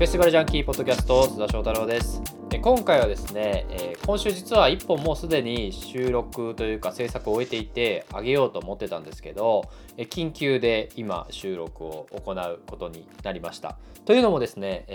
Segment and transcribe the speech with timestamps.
[0.00, 2.22] フェスティバルジャンキーポッドキャスト津田翔太郎です。
[2.62, 3.66] 今回はですね、
[4.06, 9.64] 今週実は1本もうすでに収録というか制作を終えていてあげようと思ってたんですけど
[9.98, 13.76] 緊急で今収録を行うことになりました。
[14.06, 14.86] というのもですね、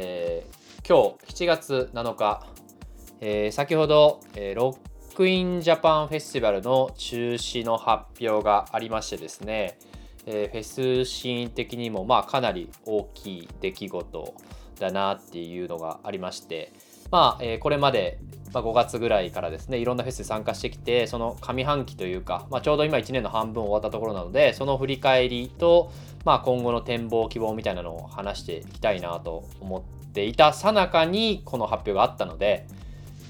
[0.89, 4.21] 今日7月7日、先ほど、
[4.55, 9.77] ロックインジャパンフェスティバルの中止の発表がありましてですね、
[10.25, 14.33] フェスシーン的にもまあかなり大きい出来事
[14.79, 16.73] だなっていうのがありまして
[17.11, 18.19] まあ、えーこれまで、
[18.53, 25.91] まあ、5月ぐらいからですねいろんなフェスに参加してきてその上半期というか、まあ、ちょうど今1年の半分終わったところなのでその振り返りと、
[26.25, 32.65] まあ、今後の展望希望みたいなのを話していきたいなと思っていたさなかにこの発表があったので、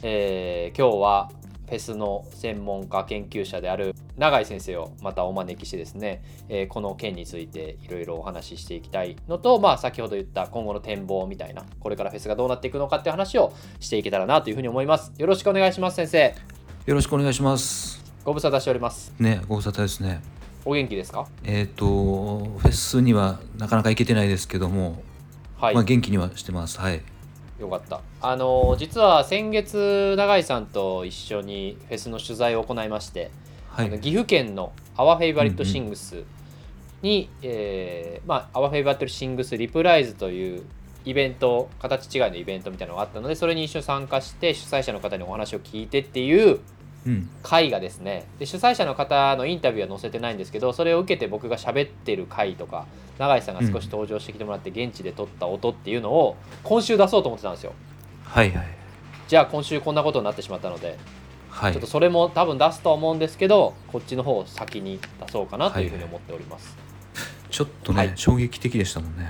[0.03, 1.31] えー今日は
[1.68, 16.36] フェスの専門家研究者である永井先生をまたお招きしてですね、えーこの件についていろいろお話ししていきたいのと、まあ、先ほど言った今後の展望みたいなこれからフェスがどうなっていくのかっていう話をしていけたらなというふうに思いますよろしくお願いします先生
[16.86, 18.04] よろしくお願いします。
[18.23, 20.22] ご無沙汰しておりますね、ご無沙汰ですね。
[20.66, 21.28] お元気ですか？
[21.44, 25.04] えっ、と、フェスにはなかなか行けてないですけども、
[25.58, 26.80] はい、まあ元気にはしてます。
[26.80, 27.02] はい。
[27.59, 33.31] よかったあの実は先月永井さんと一緒にフェスの取材を行いまして、
[33.70, 33.88] はい。
[33.88, 36.23] あの岐阜県の「アワフェイバリットシングス
[37.02, 40.64] に、えーまあ、アワフェイバリットシングスリプライズという
[41.06, 46.61] イベント形違いのイベントみたいなのがあったのでそれに一緒に参加して主催者の方にお話を聞いてっていううん。
[47.44, 52.88] 回がですねで主催者の方のインタビューは載せてないんですけどそれを受けて僕が喋ってる回とか
[53.20, 57.73] 永井さんが少し登場してきてもらって現地で撮った音っていうのを今週出そうと思ってたんですよ
[58.23, 58.67] はいはい。
[59.28, 60.98] じゃあ今週こんなことになってしまったので
[61.50, 61.73] はい。
[61.73, 66.76] ちょっとそれも多分出すとは思うんですけどこっちの方を先に出そうかなというふうに思っております、
[67.50, 69.30] ちょっとね、はい衝撃的でしたもんね。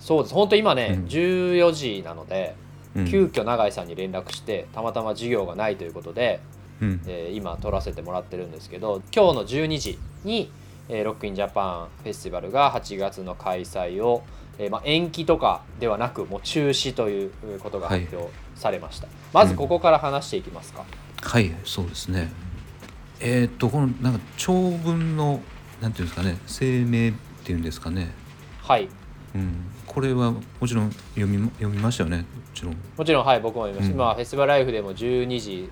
[0.00, 2.54] そうです本当今ね、うん14時なので
[2.94, 3.06] うん。
[3.06, 6.59] 急遽永井さんに連絡してたまたま授業がないということで、うん。
[7.06, 10.50] えー今撮らせてもらってるんですけど今日の12時に、
[10.88, 14.22] えーロックインジャパンフェスティバルが8月の開催を、
[14.58, 17.30] えーまあ、延期とかではなくもう中止という
[17.60, 20.84] ことが発表されました、まずここから話していきますか、
[21.22, 22.32] はい、そうですね。
[23.20, 25.40] えっ、と、このなんか長文の、
[25.82, 27.14] なんていうんですかね、声明っ
[27.44, 28.12] ていうんですかね。
[28.62, 28.88] はい
[29.34, 29.52] うん。
[29.86, 32.18] これはもちろん読み読みましたよね。
[32.18, 32.24] も
[32.54, 32.76] ちろん。
[32.96, 35.68] もちろんはい僕も言いました、うん今フェスティバルライフでも12時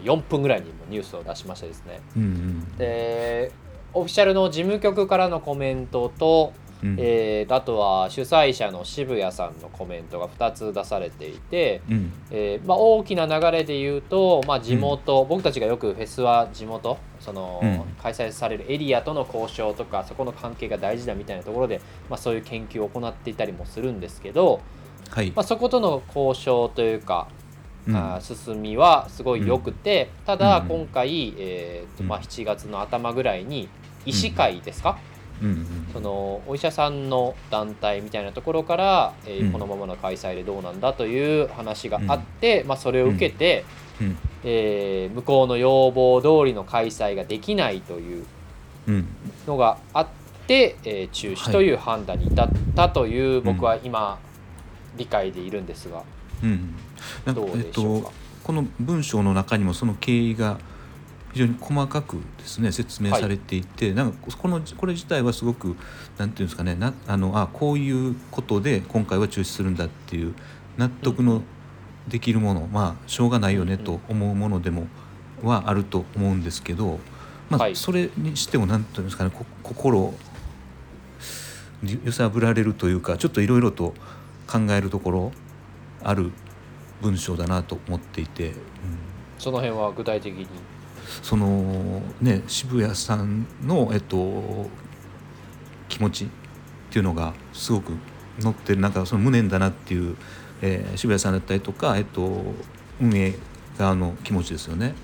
[0.00, 2.76] 4分ぐらいにもニュースを出しましてですねうんうん。
[2.76, 3.52] で
[3.92, 6.96] オフィシャルの事務局からのコメントと,、うん。
[6.98, 12.12] えーあとは主催者の渋谷さんのコメントが2つ出されていて、うん。
[12.30, 21.80] えーまあ、大きな流れで言うと、まあ、地元、僕たちがよくフェスは地元その、うん開催されるエリアとの交渉とかそこの関係が大事だみたいなところで、
[22.10, 24.60] まあ、そういう研究を行っていたりもするんですけど、
[25.10, 25.32] はい。
[25.34, 27.43] まあ、そことの交渉というか、うん
[28.20, 32.08] 進みはすごい良くて、ただうん今回、えーとうん。
[32.08, 33.68] まあ、7月の頭ぐらいに
[34.06, 34.98] 医師会ですか、
[35.42, 35.66] うんうん。
[35.92, 39.52] そのお医者さんの団体みたいなところから、えーうん。
[39.52, 43.64] このままの開催でどうなんだという話があって、まあ、それを受けて、
[44.00, 44.16] うん。
[44.44, 48.26] えー向こうの要望通りの開催ができないという
[48.88, 49.06] うん。
[49.46, 50.06] のがあっ
[50.46, 54.18] て、えー中止という判断に至ったという僕は今、
[54.96, 56.02] 理解でいるんですが。
[56.42, 56.74] うん。
[57.24, 58.12] なんかえっと。
[58.44, 60.58] この文章の中にもその経緯が
[61.32, 65.76] 非常に細かくですね説明されていて、なんかこのこれ自体はすごく
[66.18, 70.34] なんていうんですかねなあのあこういうことで今回は中止するんだっていう
[70.76, 71.42] 納得の
[72.06, 74.86] できるもの、まあしょうがないよねと思うものでも
[75.42, 77.00] はあると思うんですけど、
[77.48, 77.76] まあ、はい。
[77.76, 80.14] それにしてもなんていうんですかねこ心を
[82.04, 83.94] 揺さぶられるというかちょっといろいろと
[84.46, 85.32] 考えるところ
[86.02, 86.30] ある
[87.04, 88.54] 文章だなと思っていて、うん。
[89.38, 90.46] その辺は具体的に？
[91.22, 94.70] そのね渋谷さんの、えっと、
[95.88, 96.28] 気持ちっ
[96.90, 97.92] ていうのがすごく
[98.40, 98.80] 乗ってる。
[98.80, 100.16] なんかその無念だなっていう、
[100.62, 102.42] えー渋谷さんだったりとか、えっと、
[103.00, 103.34] 運営
[103.78, 104.94] 側の気持ちですよね。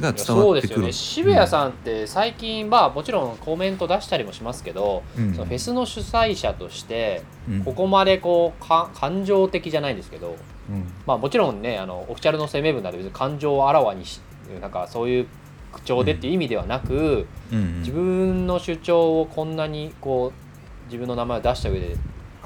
[0.00, 0.92] が伝そうですよわってくるね。
[0.92, 5.32] 渋谷さんって最近、まあもちろんコメント出したりもしますけど、うん。
[5.34, 7.64] そのフェスの主催者としてうん。
[7.64, 10.36] ここまでこうか感情的じゃないんですけど、
[10.70, 10.84] うん。
[11.06, 14.20] まあ、もちろんねあのオフィシャルの声明文など別に感情をあらわにし
[14.60, 15.26] なんかそういう
[15.72, 17.80] 口調でっていう意味ではなく、うん。
[17.80, 21.96] 自分の主張をこんなにこう自分の名前を出した上で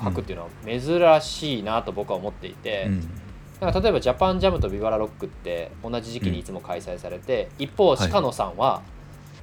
[0.02, 3.72] 書くっていうのは珍しいなと僕は思っていて、うん。
[3.72, 8.10] か例えばジャパンジャムとビバラロックって同じ時期にいつも開催されて、一方はい。
[8.10, 8.82] 鹿野さんは、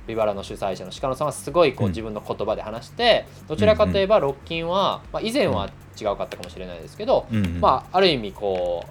[0.07, 1.91] ビバラの主催者の鹿野さんはすごいこううん。
[1.91, 5.69] 自分の言葉で話して、どちらかといえばロッキンは、まあ、以前は
[5.99, 7.27] 違うかったかもしれないですけど、
[7.59, 8.89] まあ、ある意味こう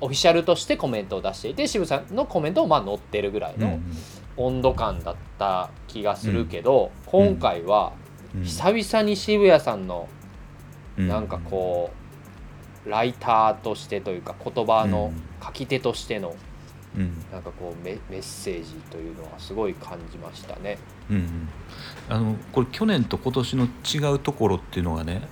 [0.00, 3.78] オフィシャルとしてコメントを出していて渋さんのコメントをまあ載ってるぐらいの
[4.36, 7.92] 温度感だった気がするけど、今回は
[8.42, 10.08] 久々に渋谷さんの
[10.96, 11.08] うん。
[11.08, 11.90] なんかこ
[12.86, 15.12] うライターとしてというか言葉の
[15.44, 16.34] 書き手としての
[16.98, 17.24] うん。
[17.32, 20.78] なんかこうメメッセージというのはすごい感じましたね。
[21.10, 21.48] うんうん。
[22.08, 25.28] あのこれ去年と今年の違うところっていうのがね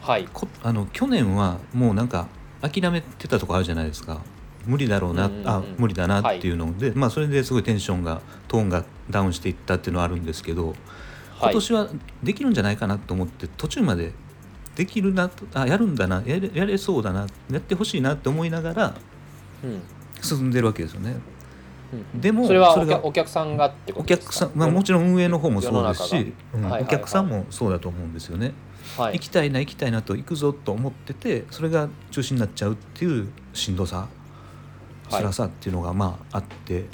[0.00, 2.28] はい、こあの去年はもうなんか
[2.62, 4.22] 諦めてたとこあるじゃないですか。
[4.64, 10.74] 無理だろうな、うんうんうんあ無理だなっていうので、まあそれですごいテンションがトーンがダウンしていったっていうのはあるんですけど
[11.38, 11.88] 今はい、年は
[12.22, 14.12] できるんじゃないかなと思って途中まで
[14.74, 18.94] できるなとあやるんだなやれやれそうだなやってほしいなって思いながら
[19.62, 19.80] うん
[20.22, 21.16] 進んでるわけですよね。
[22.14, 22.20] うん。
[22.20, 24.32] でもそれはそれがお客さんがってこおとですか？
[24.32, 26.82] 客さん、まあ、もちろん運営の方もそうです世し、うんはいはいはい。
[26.84, 28.52] お客さんもそうだと思うんですよね。
[28.96, 29.14] はい。
[29.14, 34.08] 行きたいな行きたいなと行くぞと思っててそれが中止になっちゃうっていうしんどさ
[35.10, 35.22] はい。
[35.22, 36.86] 辛さっていうのがまああって。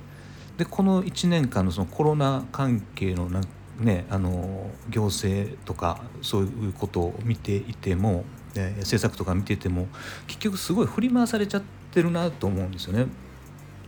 [0.56, 3.44] でこの1年間のそのコロナ関係のなん
[3.80, 8.24] ねあの行政とかそういうことを見ていても、
[8.54, 9.88] ね、政策とか見てても
[10.28, 11.66] 結局すごい振り回されちゃって
[12.02, 13.06] るなと思うんですよね。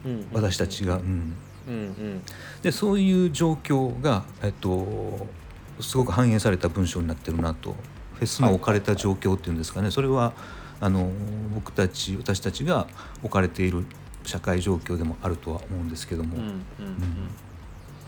[0.05, 0.27] うん。
[0.33, 0.97] 私たちが。
[0.97, 1.37] うん。
[1.69, 2.23] うんうん。
[2.63, 5.27] でそういう状況が、えっと、
[5.81, 7.75] すごく反映された文章になってるなと。
[8.15, 10.33] フェスの置かれた状況っていうんですかね、それは
[10.81, 11.11] あの
[11.55, 12.87] 僕たち私たちが
[13.23, 13.85] 置かれている
[14.25, 16.49] 社会状況でもあるとは思うんですけども、うんうん。
[16.49, 16.63] うん。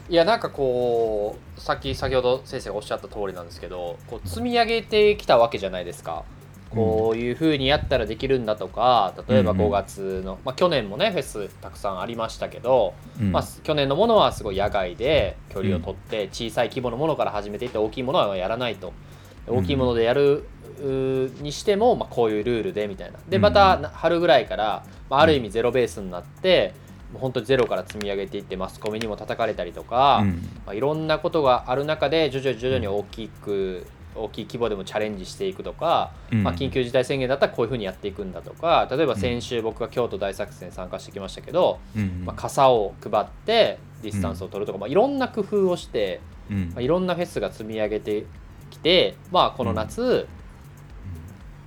[0.08, 6.24] いやなんかこうさっき先ほど先生がおっしゃった通りなんですけどこう積み上げてきたわけじゃないですか。
[6.70, 9.66] こういうふうにやったらできるんだとか例えばうんうん。
[9.68, 13.32] 5月の、まあ、去年もねフェスたくさんありましたけど、うん。
[13.32, 18.92] まあ、去年のものはすごい野外で距離を取って小さい規模のものから始めていって大きいものはやらないと。
[19.46, 19.58] うん。
[19.58, 20.44] 大きいものでやる
[21.40, 23.18] にしても、まあ、こういうルールでみたいな。
[23.28, 26.74] でまたな春ぐらいから、まあ、ある意味ゼロベースになって
[27.12, 30.28] もう本当にゼロから積み上げていってマスコミにも叩かれたりとか、うん。
[30.66, 33.86] まあ、いろんなことがある中で徐々に徐々に大きく
[34.18, 36.42] 大きい規模でもチャレンジしていくとか、うん。
[36.42, 46.20] まあ、緊急事態宣言だったらこういうふうにやっていくんだとか例えば先週僕が京都大作戦参加してきましたけど、うんまあ、傘を配ってディスタンスを取るとか、まあ、いろんな工夫をして、
[46.50, 46.70] うん。
[46.74, 48.24] まあ、いろんなフェスが積み上げて
[48.70, 50.26] きて、まあ、この夏、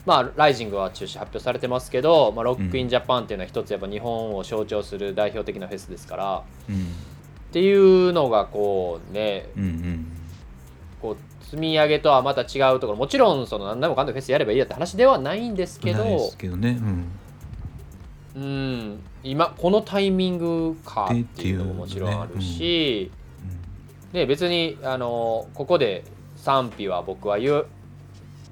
[0.05, 6.75] まあ、ライジングは中止発表されてますけど、まあ、ロックインジャパンっていうのは一つやっぱ日本を象徴する代表的なフェスですからうん。
[6.75, 10.05] っていうのがこうねうんうん。
[11.01, 11.17] こう
[11.51, 12.95] 積み上げとはまた違うところ。
[12.95, 15.99] もちろんその何でもかんでもフェスやればいいやって話ではないんですけど。
[16.05, 16.79] ないですけどね、
[18.35, 18.41] うん。
[18.41, 18.99] うん。
[19.21, 23.11] 今このタイミングかっていうのももちろんあるし、
[24.13, 26.05] ね、別にあのここで
[26.37, 27.65] 賛否は僕は言う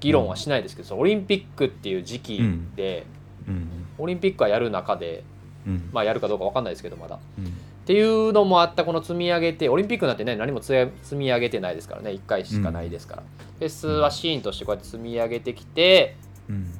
[0.00, 2.42] 議論はしないですけど、オリンピックっていう時期
[2.76, 3.06] で、
[3.48, 3.68] うん。
[3.96, 5.24] オリンピックはやる中で、
[5.66, 5.88] うん。
[5.90, 7.18] まあ、やるかどうか分かんないですけどまだ。
[7.90, 12.10] うんっていうのもあったこの積み上げてオリンピックなんてね何も積み上げてないですからね。
[12.10, 13.22] 1回しかないですから、
[13.58, 16.16] フェスはシーンとしてこうやって積み上げてきて
[16.48, 16.72] うん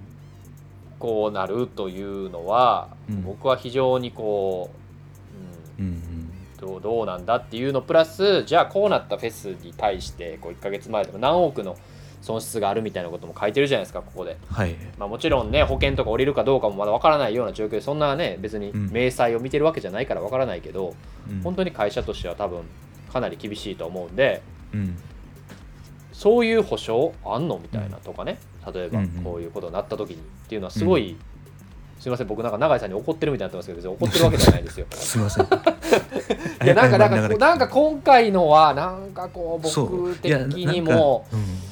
[1.00, 3.24] こうなるというのは、うん。
[3.24, 4.70] 僕は非常にこ
[5.78, 5.88] う、うん。
[5.88, 6.10] うん
[6.60, 11.74] どうどうなんだっていうのプラスじゃあこうなったフェスに対してこう1ヶ月前でも何億の
[12.22, 14.76] 損失があるみたいなことも書いてるじゃないですかここで、はい。
[14.98, 18.90] まあ、もちろんね保険とか降りるかどうかもまだわからないような状況でそんなね別にうん。
[18.92, 20.94] 明細を見てるわけじゃないからわからないけど、
[21.30, 21.40] うん。
[21.42, 22.62] 本当に会社としては多分
[23.12, 24.42] かなり厳しいと思うんで
[24.74, 24.96] うん。
[26.12, 28.38] そういう保証あんのみたいなとかね
[28.74, 29.24] 例えばうんうん。
[29.24, 31.16] こういうことになった時にっていうのはすごい、
[31.98, 34.86] すいません僕なんか永井さんに怒ってるみたいになってますけど別に怒ってるわけじゃないですよ。
[34.92, 35.46] すいません。
[36.64, 41.69] いやなんかなんかなんか今回のはなんかこう僕的にもうん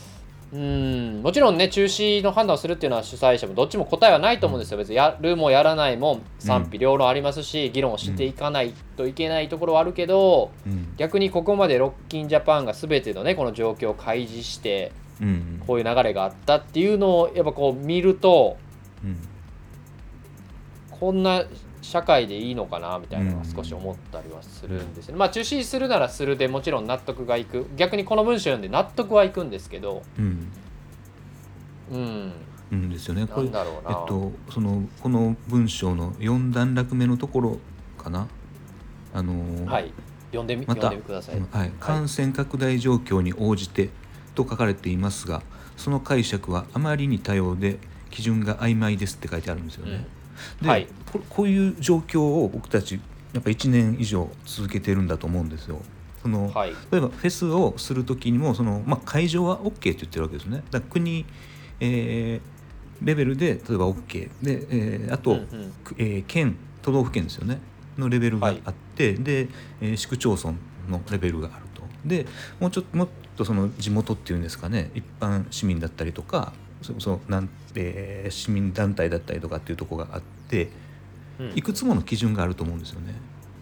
[0.52, 1.20] うん。
[1.22, 4.78] もちろんね中止の判断をするっていうのは主催者もどっちも答えはないと思うんですよ。
[4.78, 10.94] 別にやるもやらないも賛否両論ありますし、議論をしていかないといけないところはあるけど、うん。
[10.96, 15.62] 逆にここまでロッキンジャパンが全てのねこの状況を開示してうん。
[15.66, 18.56] こういう流れがあったっていうのをやっぱこう見ると
[19.04, 19.18] うん。
[20.98, 21.44] こんな
[21.88, 25.18] 社会でいいのかなみたいなのは少し思ったりはするんですよね。
[25.18, 27.66] まあ中止するならするでもちろん納得がいく。
[27.76, 30.02] 逆にこの文章読んで納得はいくんですけど。
[30.18, 30.48] うん。
[31.90, 32.32] うん。
[32.72, 33.26] うんですよね。
[33.26, 33.52] これえっ
[34.06, 37.58] とそのこの文章の4段落目のところ
[37.96, 38.28] かな。
[39.14, 39.90] あのーはい。
[40.26, 41.40] 読んでみ、まんでください。
[41.50, 43.88] はい、感染拡大状況に応じて
[44.34, 45.42] と書かれていますが
[45.78, 47.78] その解釈はあまりに多様で
[48.10, 50.06] 基準が曖昧ですって書いてあるんですよね。
[50.62, 50.86] で、はい。
[51.12, 53.00] ここういう状況を僕たち
[53.32, 55.80] やっぱ1年以上続けてるんだと思うんですよ。
[56.22, 56.70] その、はい。
[56.90, 60.62] 例えばフェスをする時にもその、まあ、会場は OK って言ってるわけですね。
[60.70, 61.24] だ国、
[61.80, 62.58] えー
[63.00, 65.46] レベルで例えば OK で、えーあと、うんうん。
[65.84, 67.60] くえー県都道府県ですよね。
[67.96, 69.48] のレベルがあって、で、
[69.80, 70.52] えー市区町村
[70.88, 71.82] のレベルがあると。
[72.04, 72.26] で
[72.60, 74.90] もうちょっともっとその地元っていうんですかね。
[74.94, 76.52] 一般市民だったりとか
[76.82, 80.70] そそなん、えー市民団体だったりとかっていうところがあって
[81.38, 81.52] うん。
[81.54, 83.14] いくつもの基準があると思うんですよね。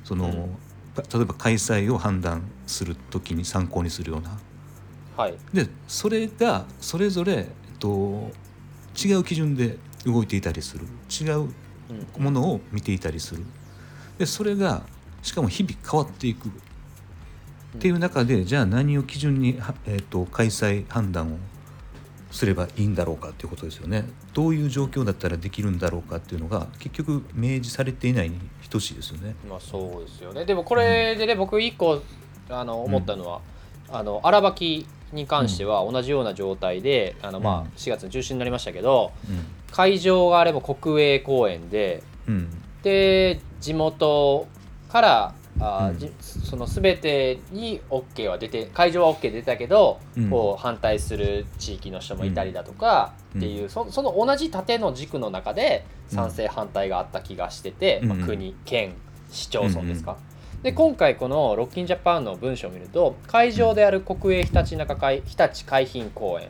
[0.05, 0.33] その、うん。
[0.95, 4.39] か例えば開催を判断する時に参考にするような。
[5.17, 5.35] はい。
[5.53, 7.47] でそれがそれぞれ、えっ
[7.79, 8.31] と、
[8.97, 10.87] 違う基準で動いていたりする。
[11.11, 11.49] 違う
[12.17, 12.23] うん。
[12.25, 13.45] ものを見ていたりする。
[14.19, 14.83] でそれが
[15.23, 16.49] しかも日々変わっていく。
[16.49, 21.39] っていう中でじゃあ何を基準に、はえっと開催判断を
[22.37, 24.05] すればいいんだろうかっていうことですよね。
[24.35, 28.38] どういう状況だったらできるんだろうかっていうのが結局明示されていないに
[28.71, 29.35] 等しいですよね。
[29.49, 30.45] まあそうですよね。
[30.45, 32.02] でもこれでね、僕一個
[32.50, 33.40] あの思ったのは、
[33.88, 37.66] あの荒ばきに関しては同じような状態で、あのまあうん。
[37.76, 39.45] 4月の中止になりましたけどうん。
[39.73, 42.49] 会場があれも国営公園でうん。
[42.83, 44.47] で地元
[44.90, 45.99] からあー、うん。
[45.99, 46.12] じ
[46.47, 50.31] その全てに OK は出て会場は OK 出たけど、うん。
[50.31, 53.41] こう反対する地域の人もいたりだとかうん。
[53.41, 58.09] っていう、そその同じ縦の軸の中で賛成反対があった気がしてて、うん。
[58.09, 58.95] まあ、国県
[59.31, 60.17] 市町村ですか。
[60.62, 66.49] で今回このロッキンジャパンの文章を見ると会場である国営ひたちなか海ひたち海浜公園。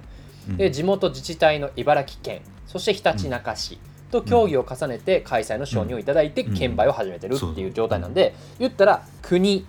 [0.50, 0.56] うん。
[0.58, 2.42] で地元自治体の茨城県。
[2.66, 3.78] そしてひたちなか市
[4.10, 6.54] と協議を重ねて開催の承認をいただいてうん。
[6.54, 9.66] 券売を始めてるっていう状態なんで言ったら国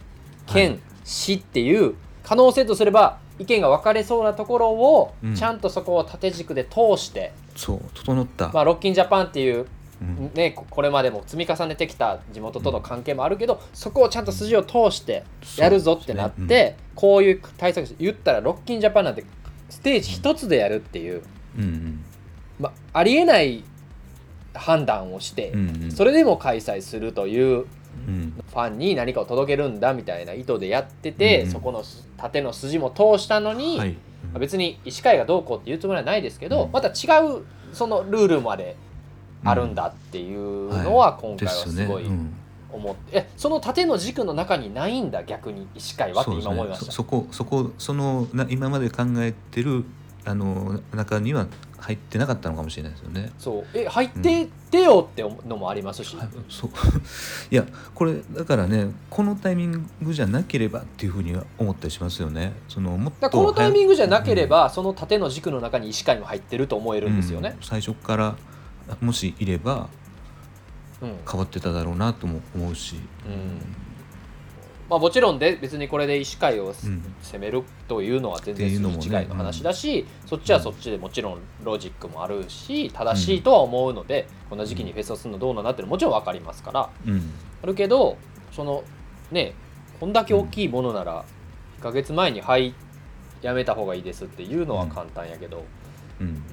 [0.48, 5.36] 県市っていう可能性とすれば意見が分かれそうなところをうん。
[5.36, 9.68] ちゃんとそこを縦軸で通して、そう整った、まあ、ロッキンジャパンっていう
[10.02, 10.32] うん。
[10.34, 15.24] ね、ここれまでも積み重ねてきた地元との関係もあるけどそこをちゃんと筋を通して
[15.58, 19.24] やるぞってなって、こういう対策言ったらロッキンジャパンなんて
[19.70, 21.24] ステージ一つでやるっていう、
[21.58, 22.06] うんうん。
[22.60, 23.64] ま、ありえない
[24.54, 25.92] 判断をして、うんうん。
[25.92, 27.68] それでも開催するといううん
[28.08, 31.52] ファンに何かを届けるんだみたいな意図でやってて、うん。
[31.52, 31.84] そこの
[32.18, 33.96] 縦の筋も通したのに、はい。
[34.34, 34.40] うん。
[34.40, 36.72] 別に医師会がどうこうっていうつもりはないですけど、うん。
[36.72, 36.92] また違
[37.26, 38.78] うそのルールまで
[39.44, 42.06] あるんだっていうのは今回はすごい
[42.72, 46.86] 思って、えその縦の軸の中にないんだ逆に医師会はって今思いました。
[46.86, 46.92] そね。
[46.92, 49.84] そそこそこそのな今まで考えてる
[50.26, 51.48] あの中には
[51.80, 53.32] 入ってなかったのかもしれないですよね。
[53.38, 53.66] そう。
[53.74, 56.70] え入ってってよってのもありますし、はいそう。
[57.52, 62.54] いやこれだからねこのタイミングじゃなければっていうふうには思ったりしますよね。
[62.68, 67.58] そのもっとこのタイミンググじゃなければ、その縦の軸の中に医師会も入ってると思えるんですよね。
[67.62, 68.36] 最初から
[69.00, 69.88] もしいれば
[71.02, 71.16] うん。
[71.30, 72.96] 変わってただろうなとも思うし。
[73.26, 73.87] うん
[74.90, 76.74] まあ、もちろんで別にこれで医師会をうん
[77.22, 84.58] 攻めるというのは全然筋違いの話だし、そっちはそっちでもちろんロジックもあるし正しいとは思うので、こん。
[84.58, 86.90] な時期にフェスをするのどうなんだっていうのももちろん分かりますから。
[87.06, 87.32] うん。
[87.64, 88.18] あるけど
[88.52, 88.84] その
[89.32, 89.54] ね
[90.00, 91.26] こんだけ大きいものなら
[91.80, 92.74] 1ヶ月前に「はい
[93.42, 95.64] やめた方がいいです」っていうのは簡単やけど、
[96.20, 96.28] うん。
[96.28, 96.44] うん。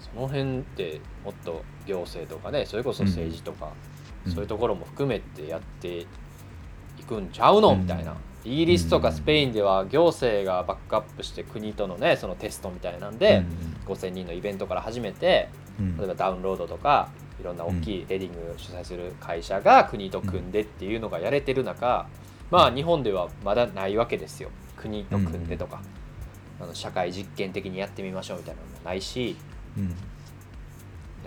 [0.00, 3.72] その辺ってもっと行政とかねそれこそ政治とか、
[4.26, 4.32] うん。
[4.32, 6.06] そういうところも含めてやってい
[7.08, 7.72] くんちゃうの？
[7.72, 7.80] うん。
[7.80, 8.14] みたいな。
[8.44, 13.42] イギリスとかスペインでは行政がバックアップして国とのねそのテストみたいなんで、
[13.86, 15.48] 5,000人のイベントから始めて
[15.80, 15.96] うん。
[15.96, 17.08] 例えばダウンロードとか
[17.40, 22.06] いろんな大きいレディングを主催する会社が国と組んでっていうのがやれてる中、
[22.50, 24.50] まあ日本ではまだないわけですよ。
[24.76, 25.82] 国と組んでとか、
[26.60, 29.36] あの社会実験的にやってみましょうみたいなのもないし
[29.76, 29.94] うん。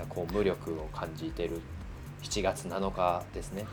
[0.10, 1.62] こう無力を感じてる
[2.24, 3.66] 7月7日ですね。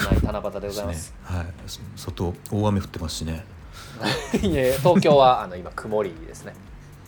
[0.00, 1.10] 切ない七夕でございます。
[1.10, 1.36] ね。
[1.36, 1.46] はい。
[1.66, 3.44] そ外大雨降ってますしね。
[4.32, 6.54] 東京はあの今曇りですね。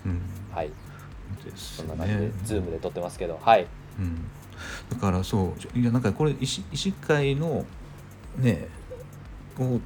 [0.06, 0.20] うん。
[0.54, 0.70] はい、
[1.56, 3.66] そんな感じで、ねズームで撮ってますけど、はい。
[3.98, 4.26] うん、
[4.90, 7.64] だからそういやなんかこれ医師医師会の
[8.38, 8.68] ね
[9.58, 9.80] を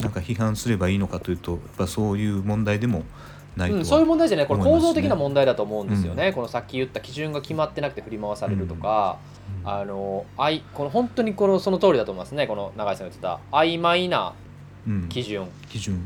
[0.00, 3.04] なんか批判すればいいのかというとやっぱそういう問題でも
[3.56, 4.46] ないとは、うん、そういう問題じゃない。
[4.46, 6.34] これ構造的な問題だと思うんですよね、うん。
[6.34, 9.31] このさっき言った基準が決まってなくて振り回されるとか、うん
[9.64, 12.46] あのあいこの本当にこのその通りだと思いますね。
[12.46, 14.34] この永井さんが言ってた曖昧な
[14.86, 15.08] うん。
[15.08, 15.48] 基準。
[15.68, 16.00] 基準、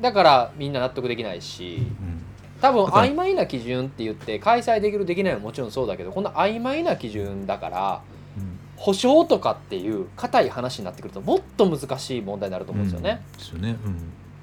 [0.00, 2.22] だからみんな納得できないしうん。
[2.60, 8.02] 多分曖昧な基準って言って開催できるできないはもちろんそうだけどこんな曖昧な基準だから
[8.36, 8.58] うん。
[8.76, 13.22] 保証とかっていう硬い話になってくるともっと難しい問題になると思うんですよね。
[13.32, 13.38] うん。
[13.38, 13.76] ですよね、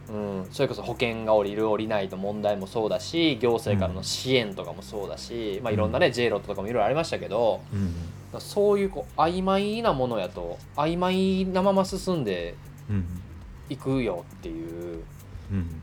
[0.10, 7.94] うん、それこそ保険が下りる下りないの問題もそうだし行政からの支援とかもそうだし、まあ、いろんなね J ロットとかもいろいろありましたけどうんうん
[8.40, 12.56] そういうこう曖昧なものやと曖昧なまま進んで
[12.90, 13.06] うん
[13.70, 15.04] 行くよっていう。
[15.52, 15.82] うん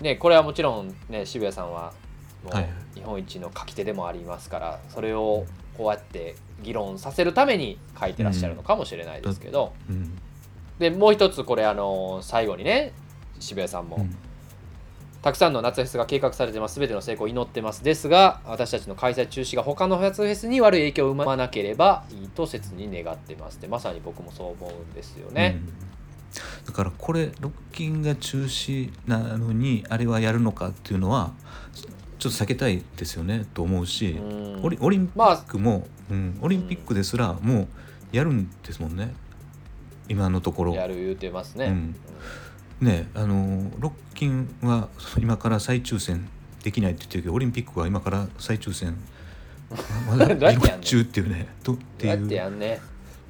[0.00, 1.94] ねこれはもちろんね渋谷さんは
[2.44, 10.18] もはいう日本一の書き手でもありますからそれをこうやって議論させるために書いてらっしゃるのかもしれないですけど、うん。
[10.78, 12.92] でもう一つこれあの最後にね
[13.40, 14.16] 渋谷さんも、うん
[15.26, 16.78] たくさんの夏フェスが計画されてます。
[16.78, 17.82] 全ての成功を祈ってます。
[17.82, 23.56] ですが私たちの開催中止が他の夏フェスに悪い影響を生まなければいいと切に願ってます。
[23.56, 25.58] ってまさに僕もそう思うんですよね。
[25.58, 26.66] うん。
[26.66, 31.32] だからこれロッキンが中止なのにあれはやるのかっていうのは
[32.20, 34.60] ちょっと避けたいですよねと思うし、うん。
[34.62, 37.68] オリオリンピックも、うん、オリンピックですらもう
[38.12, 39.12] やるんですもんね。
[40.08, 40.74] 今のところ。
[40.76, 41.64] やる言うてますね。
[41.64, 41.96] うん
[42.80, 46.28] ねあのロッキンは今から再抽選
[46.62, 48.96] できないって言ってるけどオリンピックは今から再抽選。
[50.08, 52.26] まだどうやってやんの今中っていうねとっていう。
[52.58, 52.80] ね。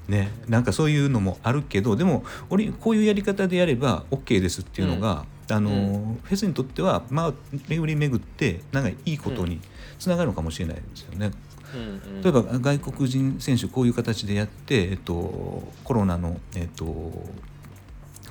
[0.08, 7.34] ねなんかそういうのもあるけどでもオリこういうやり方でやれば OK ですっていうのが、あのうフェスにとってはまあ
[7.68, 9.60] 巡り巡ってなんかいいことに
[9.98, 11.30] つながるのかもしれないですよね。
[11.74, 12.22] うんうん。
[12.22, 17.12] 例えば外国人選手こういう形でやって、えっと、コロナの、えっと、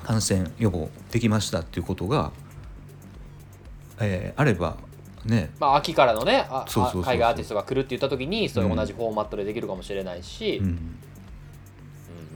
[0.06, 2.30] 感染予防できましたっていうことが、
[3.98, 4.76] えーあれば
[5.24, 5.50] ね。
[5.58, 10.66] まあ、秋からのね海外アーティストが来るって言った時にそれ同じフォーマットでできるかもしれないし、うん。
[10.66, 10.98] うん、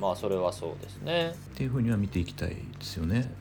[0.01, 1.33] まあそれはそうですね。
[1.33, 3.33] っていうふうには見ていきたいですよね。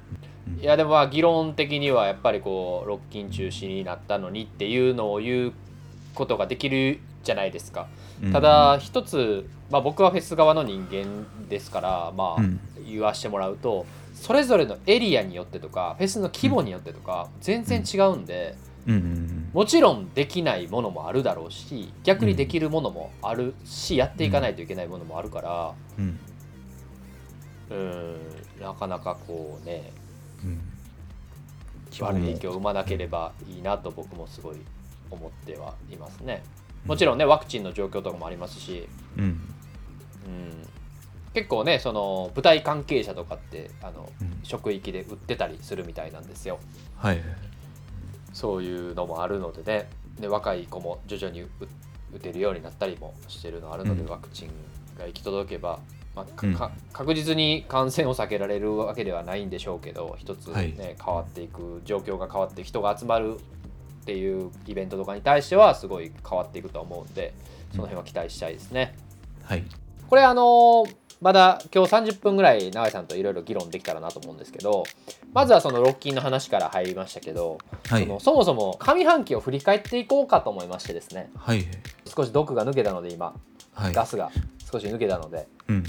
[0.47, 0.61] うん。
[0.61, 5.53] いやでもまあ議論的にはやっぱりこうロッキン中止になったのにっていうのを言う
[6.13, 7.87] ことができるじゃないですか。
[8.21, 8.31] うん。
[8.31, 12.59] ただ一つ、まあ、僕はフェス側の人間ですからまあうん。
[12.85, 13.85] 言わしてもらうと
[14.19, 18.55] それぞれのエリアによってとかフェスの規模によってとか全然違うんで
[19.53, 26.19] もちろんできないものもあるだろうし逆にできるものもあるしやっていかないといけないものもあるからうん。
[27.69, 28.17] うん。
[28.59, 29.91] なかなかこうね
[30.43, 30.61] うん。
[32.01, 34.57] 悪い影響を生まなければいいなと僕もすごい
[35.09, 36.43] 思ってはいますね。
[36.85, 39.23] もちろんねワクチンの状況とかもありますし、うん。
[39.23, 39.41] うん、
[41.33, 44.39] 結構ねその舞台関係者とかってあのうん。
[44.43, 46.59] 職域で売ってたりするみたいなんですよ。
[46.97, 47.21] はい
[48.33, 49.89] そういうのもあるのでね。
[50.19, 51.47] で若い子も徐々に打
[52.15, 54.09] 打てるようになったりもしてるのあるので、うん。
[54.09, 54.49] ワクチン
[54.97, 55.79] が行き届けば、
[56.15, 56.55] まあかうん。
[56.55, 60.73] か確実に感染を避けられるわけではないんでしょうけど一つね、はい。
[60.75, 67.33] 変わっていく状況が変わって人が集まるっていうイベントとかに対してはすごい変わっていくと思うんで
[67.71, 68.95] その辺は期待したいですね。
[69.43, 69.63] はい。
[70.09, 74.85] これあのーまだ今日30分ぐらい永井さんといろいろ議論できたらなと思うんですけど
[75.33, 78.03] まずはそのロッキンの話から入りましたけど、はい。
[78.03, 81.29] そのそもそも上半期を振り返っていこうかと思いましてですね。
[81.35, 81.65] はい。
[82.05, 83.35] 少し毒が抜けたので今
[83.73, 83.93] はい。
[83.93, 84.31] ガスが
[84.71, 85.83] 少し抜けたので、うん。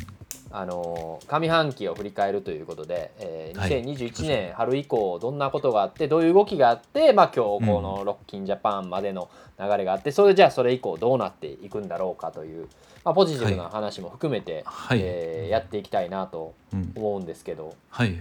[0.52, 3.84] あのー上半期を振り返るということで、えーはい。
[3.84, 12.68] 2021年春以降どんなことがあってどういう動きがあって、まあ、今日このロッキンジャパンまでの流れがあってそれじゃあそれ以降どうなっていくんだろうかという、
[13.04, 15.00] まあ、ポジティブな話も含めて、はい。
[15.02, 16.92] えーやっていきたいなとうん。
[16.94, 18.20] 思うんですけど、はい。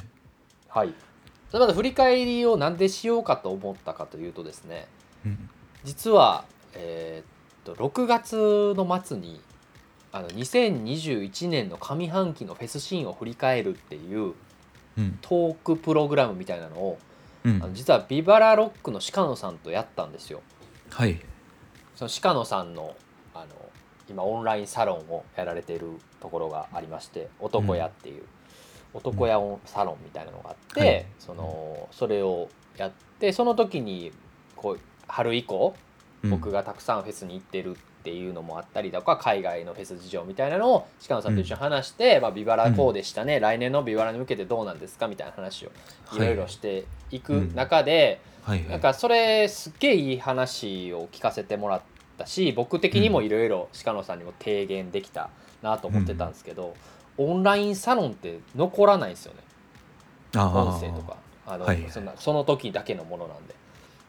[0.67, 0.93] はい、
[1.49, 4.87] それまず振り返りをなんでしようかと思ったかというとですね。
[5.25, 5.49] うん。
[5.83, 9.41] 実は、えーっと6月の末に
[10.11, 14.33] あの2021年の上半期のフェスシーンを振り返るっていう
[14.97, 15.17] うん。
[15.21, 16.97] トークプログラムみたいなのを
[17.43, 17.55] うん。
[17.63, 20.41] あの実はビバラロックの鹿野さんとやったんですよ。
[20.89, 21.19] はい。
[21.95, 22.95] その鹿野さんの
[24.09, 25.87] 今オンラインサロンをやられている
[26.19, 28.23] ところがありまして男屋っていう、
[28.93, 31.05] 男屋オンサロンみたいなのがあって、はい。
[31.19, 34.11] そのそれをやってその時に
[34.55, 35.75] こう春以降
[36.23, 36.29] うん。
[36.31, 45.71] 僕がたくさんフェスに行ってるっていうのもあったりとか海外のフェス事情みたいなのを鹿野さんと一緒に話して、まあ、ビバラこうでしたね、来年のビバラに向けてどうなんですかみたいな話を
[46.13, 46.19] い。
[46.19, 48.69] ろいろしていく中で、はいはい。
[48.69, 51.81] なんかそれすっげえいい話を聞かせてもらっ
[52.19, 55.29] たし僕的にもいろいろ鹿野さんにも提言できた
[55.63, 56.75] なと思ってたんですけど、
[57.17, 59.39] オンラインサロンって残らないんですよね。
[60.35, 61.17] 音声とか。
[61.47, 63.55] あの、はいそんなその時だけのものなんで。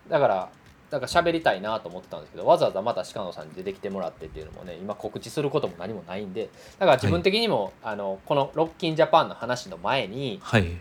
[0.09, 0.51] だから
[0.90, 10.77] だから喋りたいなと思ってたんですけどわざわざまた鹿野さんに出てきてもらってっていうのもね今告知することも何もないんでだから自分的にも、あのこの「ロッキンジャパン」の話の前にはいい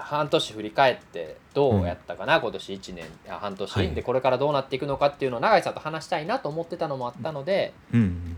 [0.00, 3.90] 半年振り返ってどうやったかな、今年1年あ半年、はい。
[3.90, 8.36] でこれからどうなっていくのかっていうのを永井さんと話したいなと思ってたのもあったので、うん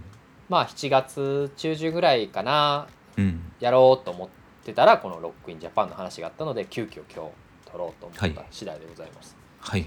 [0.48, 3.52] まあ7月中旬ぐらいかなうん。
[3.60, 4.28] やろうと思っ
[4.64, 9.36] てたらこの「ロックインジャパン」の話があったので急遽今日撮ろうと思ったはい次第でございます。
[9.60, 9.86] はい。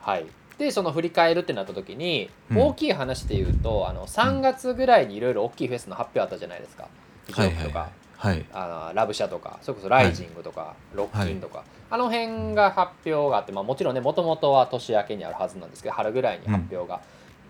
[0.00, 0.26] はい。
[0.58, 2.58] でその振り返るってなった時に、うん。
[2.58, 6.88] 大きい話で言うとあの3月ぐらいにいろいろ大きいフェスの発表あったじゃないですか。
[7.26, 7.90] フジロックとか、
[8.22, 8.46] はい。
[8.52, 17.00] あのラブシャとかそれこそライジングとか、ロッキンとか、あの辺が発表があって、まあ、もちろんねもともとは年明けにあるはずなんですけど春ぐらいに発表が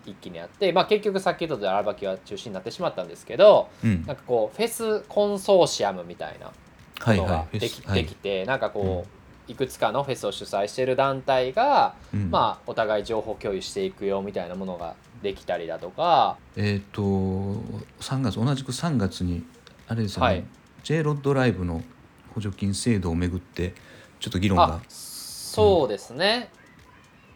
[0.07, 4.03] 一気にあって、まあ、結局さっき言ったとおり荒きは中止になってしまったんですけどうん。
[4.07, 6.51] なんかこうフェスコンソーシアムみたいな
[7.13, 7.59] のがはい。
[7.59, 8.03] でき,、フェスはい。
[8.03, 12.31] できてなんかこういくつかのフェスを主催してる団体が、うん。
[12.31, 16.37] まあ、お互い情報共有していくよみたいなものができたりだとか。
[16.55, 19.43] えっ、と3月同じく3月に
[19.87, 20.43] あれですよね、はい
[20.83, 21.81] J ロッドライブの
[22.35, 23.73] 補助金制度をめぐって
[24.19, 24.65] ちょっと議論が。
[24.65, 26.49] あそうですね、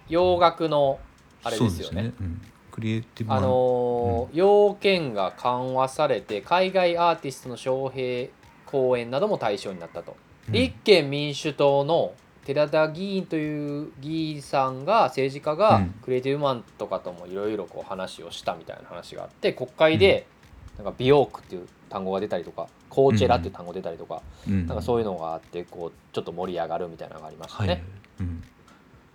[0.09, 0.99] 洋楽の
[1.43, 2.13] あれですよね。
[2.17, 8.29] そううんクリエイティブなあのー要件が緩和されて海外アーティストの招聘
[8.67, 10.15] 公演なども対象になったと、
[10.47, 10.53] うん。
[10.53, 12.13] 立憲民主党の
[12.45, 15.89] 寺田議員という議員さんが政治家がうん。
[16.03, 20.27] クリエイティブマンとかともいろいろこう話をしたみたいな話があって国会で
[20.75, 24.65] なんか美容区っていう単語が出たりとかコーチェラって単語が出たりとか、うん。
[24.65, 27.67] なんかそういうのがあってこうちょっと盛り上がるみたいなのがありましたはい。
[27.67, 27.83] ね。
[28.19, 28.43] うん、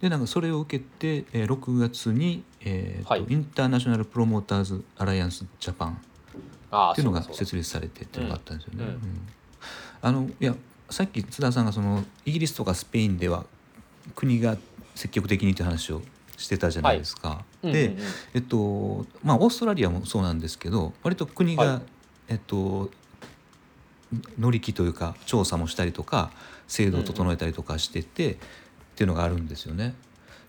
[0.01, 3.27] でなんかそれを受けて、えー6月に、えーとはい。
[3.29, 8.85] インターナショナルプロモーターズアライアンスジャパンっていうのが設立されてっていうのがあったんですよね。
[10.01, 10.55] あのいや
[10.89, 13.47] さっき津田さんがそのイギリスとかスペインでは
[14.15, 14.57] 国が
[14.95, 16.03] 積極的にって話を
[16.37, 17.45] してたじゃないですか。
[17.63, 17.97] で、
[18.33, 21.83] えっとまあオーストラリアもそうなんですけど割と国が、はい。
[22.29, 22.91] えっと
[24.39, 26.31] 乗り気というか調査もしたりとか
[26.69, 28.37] 制度を整えたりとかしてて、っ
[28.95, 29.95] ていうのがあるんですよね。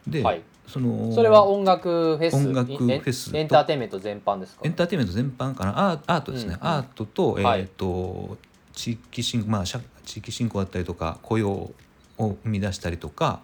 [0.07, 0.41] で、はい。
[0.67, 4.61] そのそれは音楽フェス音楽フェスとエンターテインメント全般ですか？
[4.63, 5.91] エンターテインメント全般かな？
[5.91, 7.59] アーアートですね、うんうんアートと,、はい。
[7.61, 8.37] えっと
[8.71, 11.73] 地域振まあ社地域振興だったりとか雇用を
[12.17, 13.41] 生み出したりとか、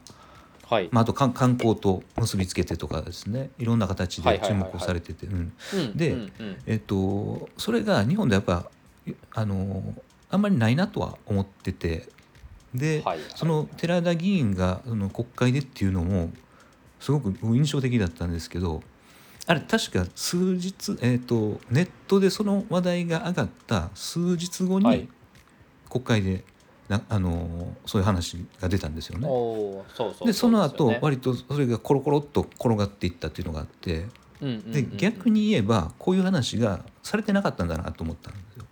[0.65, 3.49] はい、まあ、あと観観光と結びつけてとかですね。
[3.59, 5.53] いろんな形で注目をされててうん。
[5.73, 6.57] うんでうんうん。
[6.67, 8.69] えっとそれが日本でやっぱ
[9.33, 9.93] あの
[10.29, 12.07] あんまりないなとは思ってて。
[12.73, 16.29] で、はいその寺田議員がその国会でっていうのも
[16.99, 18.83] すごく印象的だったんですけど
[19.47, 24.99] あれ確か数日、えっとネットでその話題が上がった数日後はい。
[24.99, 25.09] に
[25.89, 26.43] 国会で
[26.87, 29.27] なあのそういう話が出たんですよね。
[29.27, 34.05] そうそうでその後ね割とそれがコロコロっと転がっていったっていうのがあって。
[34.41, 34.71] うんうんうん。
[34.71, 38.65] で逆に言えばこういう話がされてなかったんだなと思ったんですよ。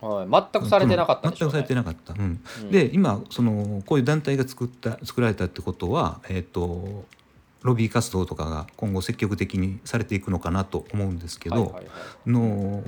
[0.00, 2.14] はい、全くされてなかった全くされてなかった。
[2.14, 2.42] うん。
[2.62, 2.70] うん。
[2.70, 7.04] で今そのこういう団体が作った作られたってことは、えー、と
[7.62, 11.84] ロビー活動とかが今後積極的にされていくのかなと思うんですけど、はいはいはい。
[12.30, 12.82] の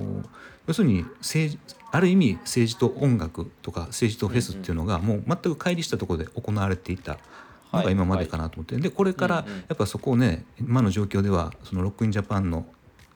[0.67, 7.19] 要するに政治ある意味政治と音楽とか政治とフェスっていうのがもう全く乖離したところで行われていた
[7.71, 12.65] のが今までかなと思って、でこれからやっぱそこをね今の状況ではそのロックインジャパンの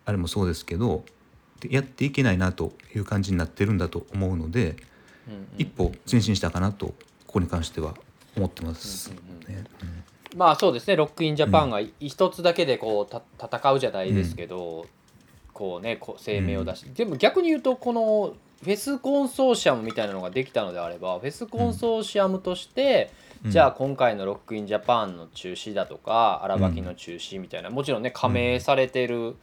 [0.05, 1.16] あれもそうですけどで
[1.69, 4.75] やっていけないなという感じになってるんだと思うので。
[5.27, 5.47] うんうん。
[5.57, 6.93] 一歩前進したかなとこ
[7.33, 7.93] こに関しては
[8.35, 9.11] 思ってます。
[9.11, 9.65] うんうんね
[10.35, 10.95] まあそうですね。
[10.95, 14.85] ロックインジャパンが一つだけでこうた戦うじゃないですけど、
[15.53, 23.11] こうねこう声明を出して、でも逆に言うとこのフェスコンソーシアムみたいなのができたのであればフェスコンソーシアムとして、
[23.45, 23.51] うん。
[23.51, 29.35] じゃあ今回のロックインジャパンの中止だとか荒ばきの中止みたいなもちろんね加盟されてるうん